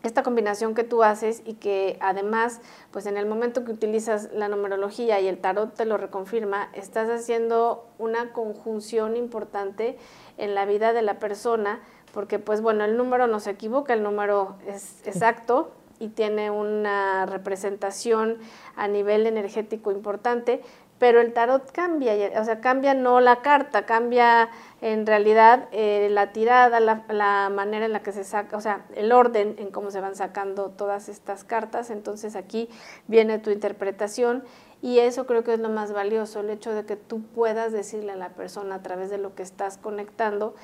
esta 0.04 0.22
combinación 0.22 0.74
que 0.74 0.84
tú 0.84 1.02
haces 1.02 1.42
y 1.44 1.54
que 1.54 1.98
además, 2.00 2.60
pues 2.92 3.06
en 3.06 3.16
el 3.16 3.26
momento 3.26 3.64
que 3.64 3.72
utilizas 3.72 4.30
la 4.32 4.48
numerología 4.48 5.20
y 5.20 5.26
el 5.26 5.38
tarot 5.38 5.74
te 5.74 5.84
lo 5.86 5.96
reconfirma, 5.96 6.70
estás 6.72 7.10
haciendo 7.10 7.84
una 7.98 8.32
conjunción 8.32 9.16
importante 9.16 9.98
en 10.36 10.54
la 10.54 10.66
vida 10.66 10.92
de 10.92 11.02
la 11.02 11.18
persona, 11.18 11.80
porque 12.12 12.38
pues 12.38 12.60
bueno, 12.60 12.84
el 12.84 12.96
número 12.96 13.26
no 13.26 13.40
se 13.40 13.50
equivoca, 13.50 13.92
el 13.92 14.02
número 14.02 14.56
es 14.66 15.06
exacto 15.06 15.72
y 15.98 16.08
tiene 16.08 16.50
una 16.50 17.26
representación 17.26 18.38
a 18.76 18.88
nivel 18.88 19.26
energético 19.26 19.90
importante, 19.90 20.62
pero 20.98 21.20
el 21.20 21.32
tarot 21.32 21.70
cambia, 21.70 22.14
o 22.40 22.44
sea, 22.44 22.60
cambia 22.60 22.92
no 22.94 23.20
la 23.20 23.40
carta, 23.40 23.86
cambia 23.86 24.50
en 24.80 25.06
realidad 25.06 25.68
eh, 25.70 26.08
la 26.10 26.32
tirada, 26.32 26.80
la, 26.80 27.50
manera 27.50 27.86
en 27.86 27.92
la 27.92 28.02
que 28.02 28.12
se 28.12 28.24
saca, 28.24 28.56
o 28.56 28.60
sea, 28.60 28.84
el 28.94 29.12
orden 29.12 29.54
en 29.58 29.70
cómo 29.70 29.90
se 29.90 30.00
van 30.00 30.16
sacando 30.16 30.70
todas 30.70 31.08
estas 31.08 31.44
cartas, 31.44 31.90
entonces 31.90 32.34
aquí 32.34 32.68
viene 33.06 33.38
tu 33.38 33.50
interpretación 33.50 34.42
y 34.82 34.98
eso 34.98 35.26
creo 35.26 35.44
que 35.44 35.54
es 35.54 35.60
lo 35.60 35.68
más 35.68 35.92
valioso, 35.92 36.40
el 36.40 36.50
hecho 36.50 36.72
de 36.72 36.84
que 36.84 36.96
tú 36.96 37.22
puedas 37.22 37.72
decirle 37.72 38.12
a 38.12 38.16
la 38.16 38.30
persona 38.30 38.76
a 38.76 38.82
través 38.82 39.10
de 39.10 39.18
lo 39.18 39.34
que 39.34 39.42
estás 39.42 39.78
conectando, 39.78 40.54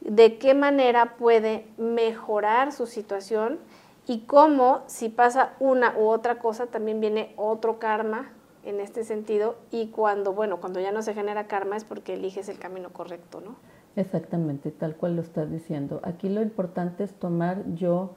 de 0.00 0.38
qué 0.38 0.54
manera 0.54 1.16
puede 1.16 1.66
mejorar 1.76 2.72
su 2.72 2.86
situación 2.86 3.58
y 4.06 4.20
cómo 4.20 4.82
si 4.86 5.08
pasa 5.08 5.54
una 5.60 5.94
u 5.96 6.08
otra 6.08 6.38
cosa 6.38 6.66
también 6.66 7.00
viene 7.00 7.32
otro 7.36 7.78
karma 7.78 8.32
en 8.64 8.80
este 8.80 9.04
sentido 9.04 9.56
y 9.70 9.88
cuando, 9.88 10.32
bueno, 10.32 10.58
cuando 10.60 10.80
ya 10.80 10.92
no 10.92 11.02
se 11.02 11.14
genera 11.14 11.46
karma 11.46 11.76
es 11.76 11.84
porque 11.84 12.14
eliges 12.14 12.48
el 12.48 12.58
camino 12.58 12.90
correcto, 12.90 13.40
¿no? 13.40 13.56
Exactamente, 13.96 14.70
tal 14.70 14.96
cual 14.96 15.16
lo 15.16 15.22
estás 15.22 15.50
diciendo. 15.50 16.00
Aquí 16.02 16.28
lo 16.28 16.42
importante 16.42 17.04
es 17.04 17.14
tomar 17.14 17.64
yo 17.74 18.14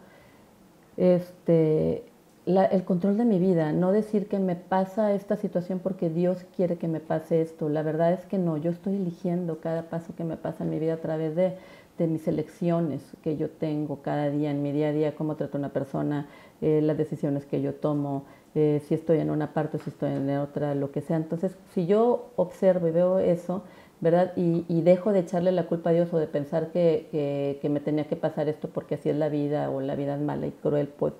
este, 0.97 2.05
el 2.45 2.83
control 2.83 3.17
de 3.17 3.25
mi 3.25 3.39
vida, 3.39 3.71
no 3.71 3.91
decir 3.91 4.27
que 4.27 4.37
me 4.39 4.55
pasa 4.55 5.13
esta 5.13 5.37
situación 5.37 5.79
porque 5.79 6.09
Dios 6.09 6.45
quiere 6.55 6.77
que 6.77 6.87
me 6.87 6.99
pase 6.99 7.41
esto. 7.41 7.69
La 7.69 7.83
verdad 7.83 8.11
es 8.13 8.25
que 8.25 8.37
no, 8.37 8.57
yo 8.57 8.71
estoy 8.71 8.95
eligiendo 8.95 9.59
cada 9.59 9.83
paso 9.89 10.13
que 10.15 10.23
me 10.23 10.35
pasa 10.35 10.63
en 10.63 10.69
mi 10.69 10.79
vida 10.79 10.95
a 10.95 10.97
través 10.97 11.35
de, 11.35 11.55
de 11.97 12.07
mis 12.07 12.27
elecciones 12.27 13.01
que 13.23 13.37
yo 13.37 13.49
tengo 13.49 14.01
cada 14.01 14.29
día 14.29 14.51
en 14.51 14.61
mi 14.61 14.71
día 14.71 14.89
a 14.89 14.91
día, 14.91 15.15
cómo 15.15 15.35
trato 15.35 15.57
a 15.57 15.59
una 15.59 15.69
persona, 15.69 16.27
eh, 16.61 16.81
las 16.81 16.97
decisiones 16.97 17.45
que 17.45 17.61
yo 17.61 17.75
tomo, 17.75 18.25
eh, 18.55 18.81
si 18.87 18.93
estoy 18.93 19.19
en 19.19 19.29
una 19.29 19.53
parte 19.53 19.77
o 19.77 19.79
si 19.79 19.89
estoy 19.89 20.11
en 20.11 20.29
otra, 20.37 20.75
lo 20.75 20.91
que 20.91 21.01
sea. 21.01 21.17
Entonces, 21.17 21.55
si 21.73 21.85
yo 21.85 22.31
observo 22.35 22.87
y 22.87 22.91
veo 22.91 23.19
eso, 23.19 23.63
¿verdad? 24.01 24.33
Y, 24.35 24.81
dejo 24.81 25.13
de 25.13 25.19
echarle 25.19 25.53
la 25.53 25.65
culpa 25.67 25.91
a 25.91 25.93
Dios 25.93 26.13
o 26.13 26.17
de 26.17 26.27
pensar 26.27 26.71
que, 26.71 27.57
que, 27.61 27.69
me 27.69 27.79
tenía 27.79 28.05
que 28.05 28.17
pasar 28.17 28.49
esto 28.49 28.67
porque 28.67 28.95
así 28.95 29.09
es 29.09 29.15
la 29.15 29.29
vida 29.29 29.69
o 29.69 29.79
la 29.79 29.95
vida 29.95 30.15
es 30.15 30.21
mala 30.21 30.45
y 30.47 30.51
cruel, 30.51 30.89
pues 30.89 31.13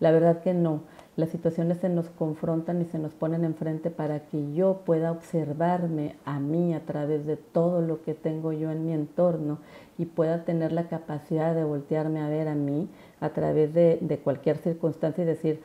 la 0.00 0.10
verdad 0.10 0.40
que 0.40 0.54
no. 0.54 0.80
Las 1.16 1.28
situaciones 1.30 1.78
se 1.78 1.88
nos 1.88 2.08
confrontan 2.08 2.80
y 2.80 2.86
se 2.86 2.98
nos 2.98 3.12
ponen 3.12 3.44
enfrente 3.44 3.90
para 3.90 4.20
que 4.20 4.52
yo 4.54 4.80
pueda 4.86 5.12
observarme 5.12 6.16
a 6.24 6.40
mí 6.40 6.72
a 6.74 6.80
través 6.86 7.26
de 7.26 7.36
todo 7.36 7.82
lo 7.82 8.02
que 8.02 8.14
tengo 8.14 8.52
yo 8.52 8.70
en 8.70 8.86
mi 8.86 8.92
entorno 8.92 9.58
y 9.98 10.06
pueda 10.06 10.44
tener 10.44 10.72
la 10.72 10.88
capacidad 10.88 11.54
de 11.54 11.64
voltearme 11.64 12.20
a 12.20 12.28
ver 12.28 12.48
a 12.48 12.54
mí 12.54 12.88
a 13.20 13.30
través 13.30 13.74
de, 13.74 13.98
de 14.00 14.18
cualquier 14.18 14.56
circunstancia 14.56 15.22
y 15.22 15.26
decir, 15.26 15.60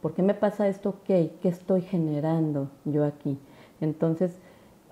¿por 0.00 0.14
qué 0.14 0.22
me 0.22 0.34
pasa 0.34 0.68
esto? 0.68 0.96
¿Qué? 1.04 1.32
¿Qué 1.42 1.48
estoy 1.48 1.82
generando 1.82 2.68
yo 2.84 3.04
aquí? 3.04 3.38
Entonces, 3.80 4.38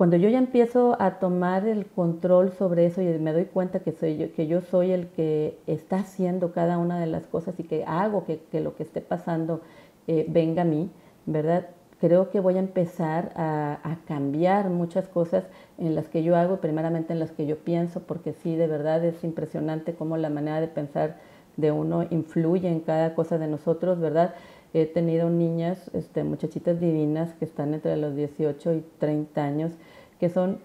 cuando 0.00 0.16
yo 0.16 0.30
ya 0.30 0.38
empiezo 0.38 0.96
a 0.98 1.18
tomar 1.18 1.68
el 1.68 1.84
control 1.84 2.52
sobre 2.52 2.86
eso 2.86 3.02
y 3.02 3.18
me 3.18 3.34
doy 3.34 3.44
cuenta 3.44 3.80
que 3.80 3.92
soy 3.92 4.16
yo, 4.16 4.32
que 4.32 4.46
yo 4.46 4.62
soy 4.62 4.92
el 4.92 5.08
que 5.08 5.58
está 5.66 5.96
haciendo 5.96 6.52
cada 6.52 6.78
una 6.78 6.98
de 6.98 7.04
las 7.04 7.26
cosas 7.26 7.60
y 7.60 7.64
que 7.64 7.84
hago 7.84 8.24
que, 8.24 8.40
lo 8.60 8.74
que 8.76 8.82
esté 8.82 9.02
pasando 9.02 9.60
eh, 10.06 10.24
venga 10.26 10.62
a 10.62 10.64
mí, 10.64 10.88
¿verdad? 11.26 11.66
Creo 12.00 12.30
que 12.30 12.40
voy 12.40 12.56
a 12.56 12.60
empezar 12.60 13.32
a, 13.36 13.78
a, 13.82 13.96
cambiar 14.06 14.70
muchas 14.70 15.06
cosas 15.06 15.44
en 15.76 15.94
las 15.94 16.08
que 16.08 16.22
yo 16.22 16.34
hago, 16.34 16.62
primeramente 16.62 17.12
en 17.12 17.18
las 17.18 17.32
que 17.32 17.44
yo 17.44 17.58
pienso, 17.58 18.00
porque 18.00 18.32
sí, 18.32 18.56
de 18.56 18.68
verdad 18.68 19.04
es 19.04 19.22
impresionante 19.22 19.92
cómo 19.92 20.16
la 20.16 20.30
manera 20.30 20.62
de 20.62 20.68
pensar 20.68 21.18
de 21.58 21.72
uno 21.72 22.06
influye 22.08 22.68
en 22.68 22.80
cada 22.80 23.14
cosa 23.14 23.36
de 23.36 23.48
nosotros, 23.48 24.00
¿verdad? 24.00 24.34
He 24.72 24.86
tenido 24.86 25.30
niñas, 25.30 25.90
este, 25.94 26.22
muchachitas 26.24 26.80
divinas 26.80 27.34
que 27.34 27.44
están 27.44 27.74
entre 27.74 27.96
los 27.96 28.14
18 28.14 28.74
y 28.74 28.84
30 28.98 29.42
años, 29.42 29.72
que 30.18 30.28
son 30.28 30.58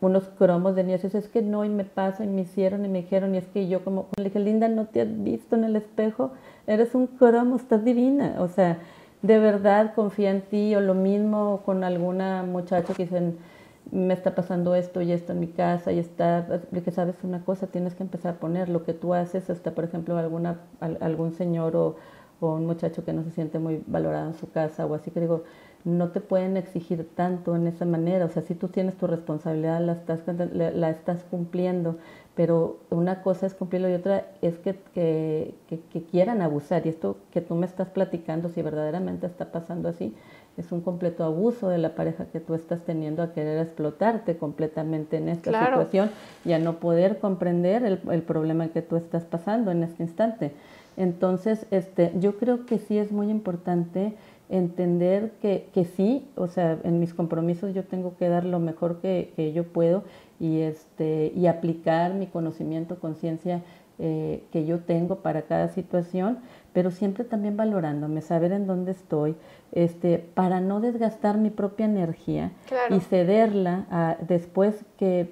unos 0.00 0.28
cromos 0.38 0.74
de 0.74 0.84
niñas. 0.84 1.04
Es 1.04 1.28
que 1.28 1.42
no, 1.42 1.64
y 1.64 1.68
me 1.68 1.84
pasa, 1.84 2.24
y 2.24 2.28
me 2.28 2.42
hicieron, 2.42 2.84
y 2.84 2.88
me 2.88 3.02
dijeron, 3.02 3.34
y 3.34 3.38
es 3.38 3.46
que 3.46 3.68
yo 3.68 3.84
como, 3.84 4.08
le 4.16 4.24
dije, 4.24 4.40
Linda, 4.40 4.68
¿no 4.68 4.86
te 4.86 5.02
has 5.02 5.22
visto 5.22 5.56
en 5.56 5.64
el 5.64 5.76
espejo? 5.76 6.32
Eres 6.66 6.94
un 6.94 7.06
cromo, 7.06 7.56
estás 7.56 7.84
divina. 7.84 8.36
O 8.40 8.48
sea, 8.48 8.78
de 9.22 9.38
verdad 9.38 9.94
confía 9.94 10.30
en 10.30 10.42
ti, 10.42 10.74
o 10.74 10.80
lo 10.80 10.94
mismo 10.94 11.62
con 11.64 11.84
alguna 11.84 12.42
muchacha 12.42 12.94
que 12.94 13.04
dicen, 13.04 13.38
me 13.90 14.14
está 14.14 14.34
pasando 14.34 14.74
esto 14.74 15.00
y 15.00 15.12
esto 15.12 15.32
en 15.32 15.40
mi 15.40 15.48
casa 15.48 15.92
y 15.92 15.98
está, 15.98 16.60
que 16.72 16.90
sabes 16.90 17.16
una 17.24 17.44
cosa, 17.44 17.66
tienes 17.66 17.94
que 17.94 18.02
empezar 18.02 18.34
a 18.34 18.38
poner 18.38 18.68
lo 18.68 18.84
que 18.84 18.92
tú 18.94 19.14
haces, 19.14 19.50
hasta 19.50 19.72
por 19.72 19.84
ejemplo 19.84 20.16
alguna, 20.16 20.60
algún 21.00 21.32
señor 21.32 21.74
o 21.76 21.96
o 22.40 22.54
un 22.54 22.66
muchacho 22.66 23.04
que 23.04 23.12
no 23.12 23.22
se 23.22 23.30
siente 23.30 23.58
muy 23.58 23.82
valorado 23.86 24.28
en 24.28 24.34
su 24.34 24.50
casa 24.50 24.86
o 24.86 24.94
así 24.94 25.10
que 25.10 25.20
digo, 25.20 25.44
no 25.84 26.08
te 26.10 26.20
pueden 26.20 26.56
exigir 26.56 27.08
tanto 27.14 27.56
en 27.56 27.66
esa 27.66 27.84
manera, 27.84 28.26
o 28.26 28.28
sea, 28.28 28.42
si 28.42 28.54
tú 28.54 28.68
tienes 28.68 28.96
tu 28.96 29.06
responsabilidad, 29.06 29.80
la 29.80 29.92
estás, 29.92 30.20
la, 30.52 30.90
estás 30.90 31.24
cumpliendo, 31.30 31.96
pero 32.34 32.78
una 32.90 33.22
cosa 33.22 33.46
es 33.46 33.54
cumplirlo 33.54 33.88
y 33.88 33.94
otra 33.94 34.26
es 34.42 34.58
que, 34.58 34.76
que, 34.94 35.54
que, 35.68 36.02
quieran 36.04 36.42
abusar. 36.42 36.86
Y 36.86 36.90
esto 36.90 37.16
que 37.32 37.40
tú 37.40 37.54
me 37.54 37.66
estás 37.66 37.88
platicando, 37.88 38.48
si 38.50 38.62
verdaderamente 38.62 39.26
está 39.26 39.52
pasando 39.52 39.88
así, 39.88 40.14
es 40.56 40.70
un 40.70 40.80
completo 40.80 41.24
abuso 41.24 41.68
de 41.68 41.78
la 41.78 41.94
pareja 41.94 42.26
que 42.26 42.40
tú 42.40 42.54
estás 42.54 42.82
teniendo 42.82 43.22
a 43.22 43.32
querer 43.32 43.58
explotarte 43.58 44.36
completamente 44.36 45.16
en 45.16 45.28
esta 45.28 45.50
situación 45.50 46.10
y 46.44 46.52
a 46.52 46.58
no 46.58 46.78
poder 46.78 47.18
comprender 47.18 47.84
el, 47.84 48.00
el 48.10 48.22
problema 48.22 48.68
que 48.68 48.82
tú 48.82 48.96
estás 48.96 49.24
pasando 49.24 49.70
en 49.70 49.82
este 49.82 50.02
instante. 50.02 50.52
Entonces, 50.96 51.66
este, 51.70 52.12
yo 52.18 52.36
creo 52.38 52.66
que 52.66 52.78
sí 52.78 52.98
es 52.98 53.12
muy 53.12 53.30
importante 53.30 54.14
entender 54.48 55.32
que, 55.40 55.68
que 55.72 55.84
sí, 55.84 56.28
o 56.34 56.48
sea, 56.48 56.78
en 56.82 56.98
mis 56.98 57.14
compromisos 57.14 57.72
yo 57.72 57.84
tengo 57.84 58.16
que 58.16 58.28
dar 58.28 58.44
lo 58.44 58.58
mejor 58.58 59.00
que, 59.00 59.32
que 59.36 59.52
yo 59.52 59.64
puedo 59.64 60.02
y, 60.40 60.60
este, 60.60 61.32
y 61.36 61.46
aplicar 61.46 62.14
mi 62.14 62.26
conocimiento, 62.26 62.98
conciencia 62.98 63.62
eh, 64.02 64.42
que 64.50 64.64
yo 64.64 64.78
tengo 64.78 65.16
para 65.16 65.42
cada 65.42 65.68
situación, 65.68 66.38
pero 66.72 66.90
siempre 66.90 67.22
también 67.22 67.58
valorándome, 67.58 68.22
saber 68.22 68.52
en 68.52 68.66
dónde 68.66 68.92
estoy, 68.92 69.36
este, 69.72 70.18
para 70.18 70.60
no 70.60 70.80
desgastar 70.80 71.36
mi 71.36 71.50
propia 71.50 71.84
energía 71.84 72.52
y 72.88 73.00
cederla 73.00 73.86
a, 73.90 74.16
después 74.26 74.86
que 74.96 75.30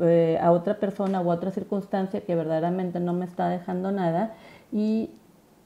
eh, 0.00 0.38
a 0.40 0.50
otra 0.52 0.78
persona 0.78 1.20
o 1.20 1.30
a 1.30 1.34
otra 1.34 1.50
circunstancia 1.50 2.20
que 2.20 2.34
verdaderamente 2.34 3.00
no 3.00 3.12
me 3.12 3.24
está 3.24 3.48
dejando 3.48 3.92
nada 3.92 4.34
y 4.72 5.10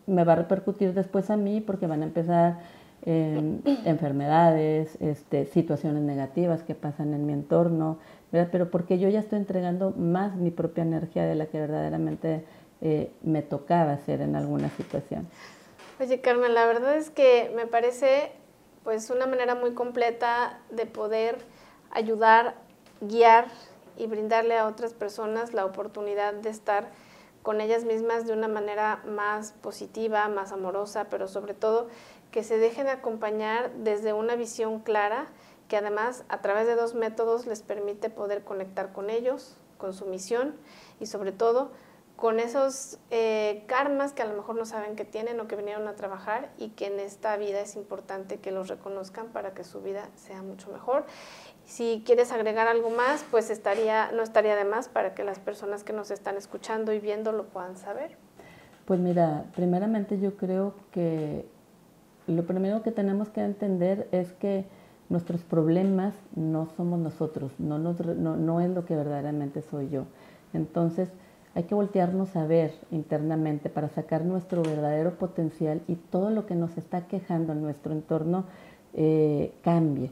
me 0.06 0.24
va 0.24 0.32
a 0.32 0.36
repercutir 0.36 0.94
después 0.94 1.30
a 1.30 1.36
mí 1.36 1.60
porque 1.60 1.86
van 1.86 2.02
a 2.02 2.04
empezar 2.04 2.60
enfermedades, 3.04 4.96
este, 5.00 5.46
situaciones 5.46 6.02
negativas 6.02 6.62
que 6.62 6.76
pasan 6.76 7.14
en 7.14 7.26
mi 7.26 7.32
entorno, 7.32 7.98
pero 8.30 8.70
porque 8.70 9.00
yo 9.00 9.08
ya 9.08 9.18
estoy 9.18 9.38
entregando 9.38 9.90
más 9.90 10.36
mi 10.36 10.52
propia 10.52 10.82
energía 10.82 11.24
de 11.24 11.34
la 11.34 11.46
que 11.46 11.58
verdaderamente 11.58 12.44
eh, 12.80 13.10
me 13.22 13.42
tocaba 13.42 13.92
hacer 13.92 14.20
en 14.20 14.36
alguna 14.36 14.70
situación. 14.70 15.28
Oye, 16.00 16.20
Carmen, 16.20 16.54
la 16.54 16.64
verdad 16.66 16.96
es 16.96 17.10
que 17.10 17.52
me 17.54 17.66
parece 17.66 18.32
pues 18.84 19.10
una 19.10 19.26
manera 19.26 19.54
muy 19.54 19.72
completa 19.74 20.58
de 20.70 20.86
poder 20.86 21.38
ayudar, 21.90 22.54
guiar 23.00 23.46
y 23.96 24.06
brindarle 24.06 24.56
a 24.58 24.66
otras 24.66 24.94
personas 24.94 25.52
la 25.52 25.64
oportunidad 25.64 26.34
de 26.34 26.50
estar 26.50 26.90
con 27.42 27.60
ellas 27.60 27.84
mismas 27.84 28.26
de 28.26 28.32
una 28.32 28.48
manera 28.48 29.02
más 29.06 29.52
positiva, 29.52 30.28
más 30.28 30.52
amorosa, 30.52 31.08
pero 31.10 31.28
sobre 31.28 31.54
todo 31.54 31.88
que 32.30 32.44
se 32.44 32.58
dejen 32.58 32.88
acompañar 32.88 33.72
desde 33.74 34.12
una 34.12 34.36
visión 34.36 34.80
clara 34.80 35.26
que 35.68 35.76
además 35.76 36.24
a 36.28 36.40
través 36.40 36.66
de 36.66 36.74
dos 36.74 36.94
métodos 36.94 37.46
les 37.46 37.62
permite 37.62 38.10
poder 38.10 38.44
conectar 38.44 38.92
con 38.92 39.10
ellos, 39.10 39.56
con 39.78 39.92
su 39.92 40.06
misión 40.06 40.54
y 41.00 41.06
sobre 41.06 41.32
todo 41.32 41.70
con 42.16 42.38
esos 42.38 42.98
eh, 43.10 43.64
karmas 43.66 44.12
que 44.12 44.22
a 44.22 44.26
lo 44.26 44.36
mejor 44.36 44.54
no 44.54 44.64
saben 44.64 44.94
que 44.94 45.04
tienen 45.04 45.40
o 45.40 45.48
que 45.48 45.56
vinieron 45.56 45.88
a 45.88 45.96
trabajar 45.96 46.52
y 46.56 46.68
que 46.68 46.86
en 46.86 47.00
esta 47.00 47.36
vida 47.36 47.60
es 47.60 47.74
importante 47.74 48.38
que 48.38 48.52
los 48.52 48.68
reconozcan 48.68 49.28
para 49.28 49.54
que 49.54 49.64
su 49.64 49.80
vida 49.80 50.08
sea 50.14 50.40
mucho 50.42 50.70
mejor. 50.70 51.04
Si 51.64 52.02
quieres 52.04 52.32
agregar 52.32 52.68
algo 52.68 52.90
más, 52.90 53.24
pues 53.30 53.50
estaría, 53.50 54.10
no 54.12 54.22
estaría 54.22 54.56
de 54.56 54.64
más 54.64 54.88
para 54.88 55.14
que 55.14 55.24
las 55.24 55.38
personas 55.38 55.84
que 55.84 55.92
nos 55.92 56.10
están 56.10 56.36
escuchando 56.36 56.92
y 56.92 56.98
viendo 56.98 57.32
lo 57.32 57.44
puedan 57.44 57.76
saber. 57.76 58.16
Pues 58.84 59.00
mira, 59.00 59.44
primeramente 59.54 60.18
yo 60.18 60.36
creo 60.36 60.74
que 60.90 61.46
lo 62.26 62.44
primero 62.44 62.82
que 62.82 62.90
tenemos 62.90 63.28
que 63.28 63.40
entender 63.40 64.08
es 64.12 64.32
que 64.32 64.66
nuestros 65.08 65.42
problemas 65.42 66.14
no 66.34 66.68
somos 66.76 66.98
nosotros, 66.98 67.52
no, 67.58 67.78
no, 67.78 67.92
no 68.36 68.60
es 68.60 68.70
lo 68.70 68.84
que 68.84 68.96
verdaderamente 68.96 69.62
soy 69.62 69.88
yo. 69.88 70.04
Entonces, 70.52 71.10
hay 71.54 71.64
que 71.64 71.74
voltearnos 71.74 72.34
a 72.36 72.46
ver 72.46 72.72
internamente 72.90 73.68
para 73.68 73.88
sacar 73.88 74.24
nuestro 74.24 74.62
verdadero 74.62 75.18
potencial 75.18 75.82
y 75.86 75.96
todo 75.96 76.30
lo 76.30 76.46
que 76.46 76.54
nos 76.54 76.78
está 76.78 77.06
quejando 77.06 77.52
en 77.52 77.62
nuestro 77.62 77.92
entorno 77.92 78.44
eh, 78.94 79.52
cambie. 79.62 80.10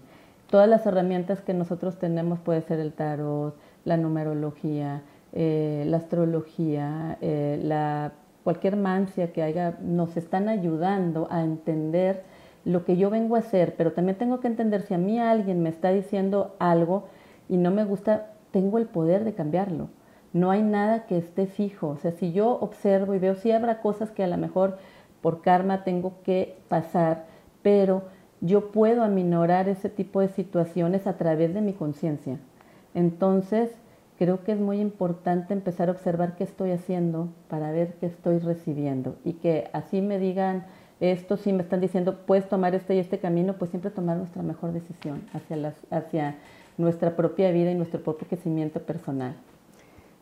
Todas 0.50 0.68
las 0.68 0.84
herramientas 0.84 1.40
que 1.40 1.54
nosotros 1.54 1.98
tenemos 1.98 2.40
puede 2.40 2.62
ser 2.62 2.80
el 2.80 2.92
tarot, 2.92 3.56
la 3.84 3.96
numerología, 3.96 5.02
eh, 5.32 5.84
la 5.86 5.98
astrología, 5.98 7.18
eh, 7.20 7.60
la, 7.62 8.12
cualquier 8.42 8.76
mancia 8.76 9.32
que 9.32 9.42
haya, 9.42 9.78
nos 9.80 10.16
están 10.16 10.48
ayudando 10.48 11.28
a 11.30 11.42
entender 11.42 12.24
lo 12.64 12.84
que 12.84 12.96
yo 12.96 13.10
vengo 13.10 13.36
a 13.36 13.40
hacer, 13.40 13.74
pero 13.76 13.92
también 13.92 14.18
tengo 14.18 14.40
que 14.40 14.48
entender 14.48 14.82
si 14.82 14.94
a 14.94 14.98
mí 14.98 15.18
alguien 15.18 15.62
me 15.62 15.68
está 15.68 15.90
diciendo 15.90 16.56
algo 16.58 17.04
y 17.48 17.56
no 17.56 17.70
me 17.70 17.84
gusta, 17.84 18.32
tengo 18.50 18.78
el 18.78 18.86
poder 18.86 19.24
de 19.24 19.34
cambiarlo 19.34 19.88
no 20.32 20.50
hay 20.50 20.62
nada 20.62 21.06
que 21.06 21.18
esté 21.18 21.46
fijo. 21.46 21.88
O 21.88 21.96
sea, 21.96 22.12
si 22.12 22.32
yo 22.32 22.50
observo 22.60 23.14
y 23.14 23.18
veo, 23.18 23.34
si 23.34 23.50
habrá 23.50 23.80
cosas 23.80 24.10
que 24.10 24.24
a 24.24 24.28
lo 24.28 24.36
mejor 24.36 24.78
por 25.20 25.42
karma 25.42 25.84
tengo 25.84 26.22
que 26.22 26.58
pasar, 26.68 27.26
pero 27.62 28.04
yo 28.40 28.70
puedo 28.70 29.03
aminorar 29.03 29.68
ese 29.68 29.88
tipo 29.88 30.20
de 30.20 30.29
situaciones 30.29 31.07
a 31.07 31.16
través 31.16 31.55
de 31.55 31.61
mi 31.61 31.72
conciencia. 31.72 32.38
Entonces, 32.94 33.70
creo 34.18 34.44
que 34.44 34.53
es 34.53 34.59
muy 34.59 34.81
importante 34.81 35.53
empezar 35.53 35.88
a 35.88 35.92
observar 35.92 36.37
qué 36.37 36.44
estoy 36.44 36.72
haciendo 36.72 37.29
para 37.48 37.70
ver 37.72 37.94
qué 37.94 38.07
estoy 38.07 38.38
recibiendo 38.38 39.16
y 39.24 39.35
que 39.35 39.70
así 39.72 40.03
me 40.03 40.18
digan 40.18 40.66
esto, 41.00 41.38
si 41.38 41.53
me 41.53 41.62
están 41.62 41.81
diciendo 41.81 42.20
puedes 42.26 42.48
tomar 42.48 42.74
este 42.74 42.94
y 42.94 42.98
este 42.98 43.18
camino, 43.18 43.55
pues 43.55 43.70
siempre 43.70 43.90
tomar 43.90 44.18
nuestra 44.18 44.42
mejor 44.42 44.72
decisión 44.72 45.26
hacia, 45.33 45.57
las, 45.57 45.74
hacia 45.90 46.37
nuestra 46.76 47.16
propia 47.16 47.50
vida 47.53 47.70
y 47.70 47.74
nuestro 47.74 48.03
propio 48.03 48.29
crecimiento 48.29 48.81
personal. 48.83 49.35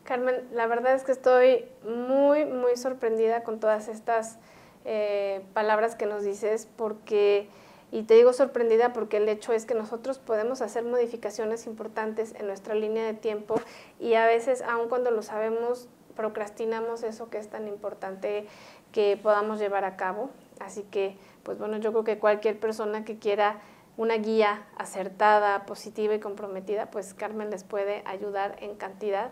Carmen, 0.05 0.35
la 0.53 0.65
verdad 0.67 0.95
es 0.95 1.03
que 1.03 1.11
estoy 1.11 1.65
muy, 1.83 2.45
muy 2.45 2.77
sorprendida 2.77 3.43
con 3.43 3.59
todas 3.59 3.89
estas 3.89 4.39
eh, 4.85 5.41
palabras 5.53 5.95
que 5.95 6.05
nos 6.05 6.23
dices, 6.23 6.67
porque, 6.77 7.47
y 7.91 8.03
te 8.03 8.13
digo 8.13 8.33
sorprendida 8.33 8.93
porque 8.93 9.17
el 9.17 9.27
hecho 9.29 9.53
es 9.53 9.65
que 9.65 9.73
nosotros 9.73 10.19
podemos 10.19 10.61
hacer 10.61 10.83
modificaciones 10.83 11.65
importantes 11.65 12.35
en 12.39 12.47
nuestra 12.47 12.75
línea 12.75 13.05
de 13.05 13.13
tiempo 13.13 13.55
y 13.99 14.13
a 14.13 14.25
veces, 14.25 14.61
aun 14.61 14.89
cuando 14.89 15.11
lo 15.11 15.21
sabemos, 15.23 15.87
procrastinamos 16.15 17.03
eso 17.03 17.29
que 17.29 17.37
es 17.37 17.49
tan 17.49 17.67
importante 17.67 18.45
que 18.91 19.17
podamos 19.21 19.59
llevar 19.59 19.85
a 19.85 19.95
cabo. 19.95 20.29
Así 20.59 20.83
que, 20.83 21.17
pues 21.43 21.57
bueno, 21.57 21.77
yo 21.77 21.91
creo 21.91 22.03
que 22.03 22.19
cualquier 22.19 22.59
persona 22.59 23.05
que 23.05 23.17
quiera 23.17 23.61
una 23.97 24.15
guía 24.15 24.65
acertada, 24.77 25.65
positiva 25.65 26.13
y 26.13 26.19
comprometida, 26.19 26.89
pues 26.89 27.13
Carmen 27.13 27.49
les 27.49 27.63
puede 27.63 28.01
ayudar 28.05 28.55
en 28.61 28.75
cantidad. 28.75 29.31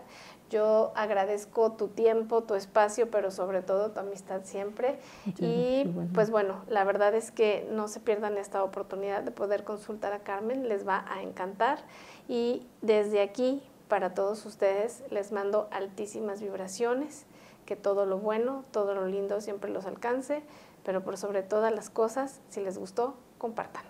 Yo 0.50 0.92
agradezco 0.94 1.72
tu 1.72 1.88
tiempo, 1.88 2.42
tu 2.42 2.54
espacio, 2.54 3.10
pero 3.10 3.30
sobre 3.30 3.62
todo 3.62 3.90
tu 3.90 4.00
amistad 4.00 4.42
siempre. 4.44 4.98
y 5.38 5.84
pues 6.14 6.30
bueno, 6.30 6.62
la 6.68 6.84
verdad 6.84 7.14
es 7.14 7.30
que 7.30 7.68
no 7.70 7.88
se 7.88 8.00
pierdan 8.00 8.38
esta 8.38 8.62
oportunidad 8.62 9.22
de 9.22 9.30
poder 9.30 9.64
consultar 9.64 10.12
a 10.12 10.20
Carmen, 10.20 10.68
les 10.68 10.86
va 10.86 11.04
a 11.08 11.22
encantar. 11.22 11.78
Y 12.28 12.66
desde 12.80 13.20
aquí, 13.20 13.62
para 13.88 14.14
todos 14.14 14.44
ustedes, 14.46 15.02
les 15.10 15.32
mando 15.32 15.68
altísimas 15.70 16.40
vibraciones, 16.40 17.26
que 17.66 17.76
todo 17.76 18.06
lo 18.06 18.18
bueno, 18.18 18.64
todo 18.70 18.94
lo 18.94 19.06
lindo 19.06 19.42
siempre 19.42 19.70
los 19.70 19.84
alcance, 19.84 20.42
pero 20.84 21.04
por 21.04 21.18
sobre 21.18 21.42
todas 21.42 21.74
las 21.74 21.90
cosas, 21.90 22.40
si 22.48 22.62
les 22.62 22.78
gustó, 22.78 23.14
compartan. 23.36 23.84